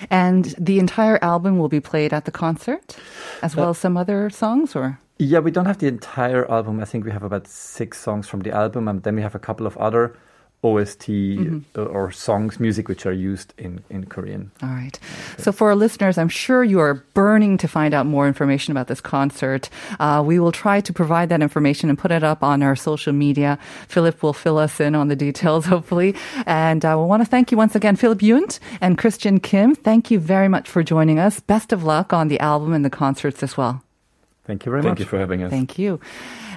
And 0.09 0.45
the 0.57 0.79
entire 0.79 1.17
album 1.23 1.57
will 1.57 1.69
be 1.69 1.79
played 1.79 2.13
at 2.13 2.25
the 2.25 2.31
concert, 2.31 2.97
as 3.41 3.55
uh, 3.55 3.61
well 3.61 3.69
as 3.69 3.77
some 3.77 3.95
other 3.95 4.29
songs, 4.29 4.75
or 4.75 4.99
Yeah, 5.17 5.39
we 5.39 5.51
don't 5.51 5.65
have 5.65 5.77
the 5.77 5.87
entire 5.87 6.49
album. 6.51 6.81
I 6.81 6.85
think 6.85 7.05
we 7.05 7.11
have 7.11 7.23
about 7.23 7.47
six 7.47 7.99
songs 7.99 8.27
from 8.27 8.41
the 8.41 8.51
album, 8.51 8.89
and 8.89 9.01
then 9.03 9.15
we 9.15 9.21
have 9.21 9.35
a 9.35 9.39
couple 9.39 9.65
of 9.65 9.77
other 9.77 10.13
OST 10.63 11.09
uh, 11.09 11.81
or 11.83 12.11
songs, 12.11 12.59
music 12.59 12.87
which 12.87 13.05
are 13.05 13.13
used 13.13 13.53
in, 13.57 13.83
in 13.89 14.05
Korean. 14.05 14.51
All 14.63 14.69
right. 14.69 14.99
So 15.37 15.51
for 15.51 15.69
our 15.69 15.75
listeners, 15.75 16.17
I'm 16.17 16.29
sure 16.29 16.63
you 16.63 16.79
are 16.79 16.95
burning 17.13 17.57
to 17.59 17.67
find 17.67 17.93
out 17.93 18.07
more 18.07 18.27
information 18.27 18.71
about 18.71 18.87
this 18.87 18.99
concert. 18.99 19.69
Uh, 19.99 20.23
we 20.25 20.39
will 20.39 20.51
try 20.51 20.81
to 20.81 20.91
provide 20.91 21.29
that 21.29 21.41
information 21.41 21.89
and 21.89 21.97
put 21.97 22.11
it 22.11 22.23
up 22.23 22.43
on 22.43 22.63
our 22.63 22.75
social 22.75 23.13
media. 23.13 23.59
Philip 23.87 24.23
will 24.23 24.33
fill 24.33 24.57
us 24.57 24.79
in 24.79 24.95
on 24.95 25.09
the 25.09 25.15
details, 25.15 25.65
hopefully. 25.73 26.15
And 26.47 26.83
uh, 26.83 26.95
we 26.99 27.05
want 27.05 27.21
to 27.21 27.29
thank 27.29 27.51
you 27.51 27.57
once 27.57 27.75
again, 27.75 27.95
Philip 27.95 28.19
Jundt 28.19 28.59
and 28.81 28.97
Christian 28.97 29.39
Kim. 29.39 29.75
Thank 29.75 30.09
you 30.09 30.19
very 30.19 30.47
much 30.47 30.67
for 30.67 30.81
joining 30.81 31.19
us. 31.19 31.39
Best 31.39 31.71
of 31.71 31.83
luck 31.83 32.13
on 32.13 32.29
the 32.29 32.39
album 32.39 32.73
and 32.73 32.83
the 32.83 32.89
concerts 32.89 33.43
as 33.43 33.57
well. 33.57 33.83
Thank 34.45 34.65
you 34.65 34.71
very 34.71 34.81
Thank 34.81 34.91
much. 34.91 34.97
Thank 34.99 35.05
you 35.05 35.09
for 35.09 35.19
having 35.19 35.43
us. 35.43 35.51
Thank 35.51 35.77
you. 35.77 35.99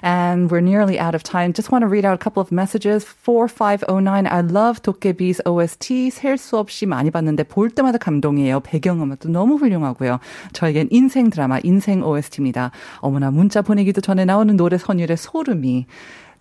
And 0.04 0.52
we're 0.52 0.62
nearly 0.62 1.00
out 1.00 1.16
of 1.16 1.24
time. 1.24 1.54
Just 1.54 1.72
want 1.72 1.82
to 1.84 1.88
read 1.88 2.06
out 2.06 2.14
a 2.14 2.18
couple 2.18 2.42
of 2.42 2.52
messages. 2.52 3.04
4509, 3.06 4.28
I 4.28 4.42
love 4.42 4.82
도깨비's 4.82 5.42
OST. 5.46 6.12
셀 6.12 6.38
수 6.38 6.58
없이 6.58 6.86
많이 6.86 7.10
봤는데 7.12 7.44
볼 7.44 7.70
때마다 7.70 7.98
감동이에요. 7.98 8.60
배경음악도 8.62 9.30
너무 9.30 9.56
훌륭하고요. 9.56 10.20
저에겐 10.54 10.88
인생 10.92 11.30
드라마, 11.30 11.60
인생 11.64 12.04
OST입니다. 12.04 12.72
어머나 13.00 13.32
문자 13.32 13.62
보내기도 13.62 14.02
전에 14.02 14.26
나오는 14.26 14.56
노래 14.56 14.78
선율의 14.78 15.18
소름이 15.18 15.86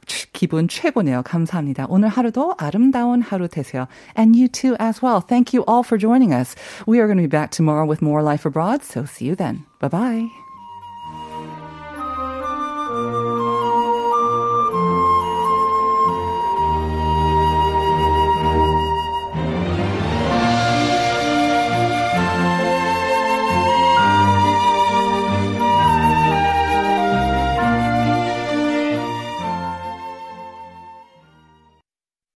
치- 0.06 0.30
기분 0.34 0.68
최고네요. 0.68 1.22
감사합니다. 1.22 1.86
오늘 1.88 2.08
하루도 2.10 2.56
아름다운 2.58 3.22
하루 3.22 3.48
되세요. 3.48 3.86
And 4.18 4.38
you 4.38 4.48
too 4.48 4.76
as 4.78 5.00
well. 5.02 5.22
Thank 5.26 5.56
you 5.58 5.64
all 5.66 5.80
for 5.82 5.98
joining 5.98 6.34
us. 6.34 6.54
We 6.86 6.98
are 6.98 7.06
going 7.08 7.16
to 7.16 7.26
be 7.26 7.30
back 7.30 7.50
tomorrow 7.50 7.88
with 7.88 8.04
more 8.04 8.22
Life 8.22 8.44
Abroad, 8.46 8.82
so 8.84 9.04
see 9.06 9.24
you 9.26 9.34
then. 9.34 9.64
Bye 9.80 9.88
bye. 9.88 10.47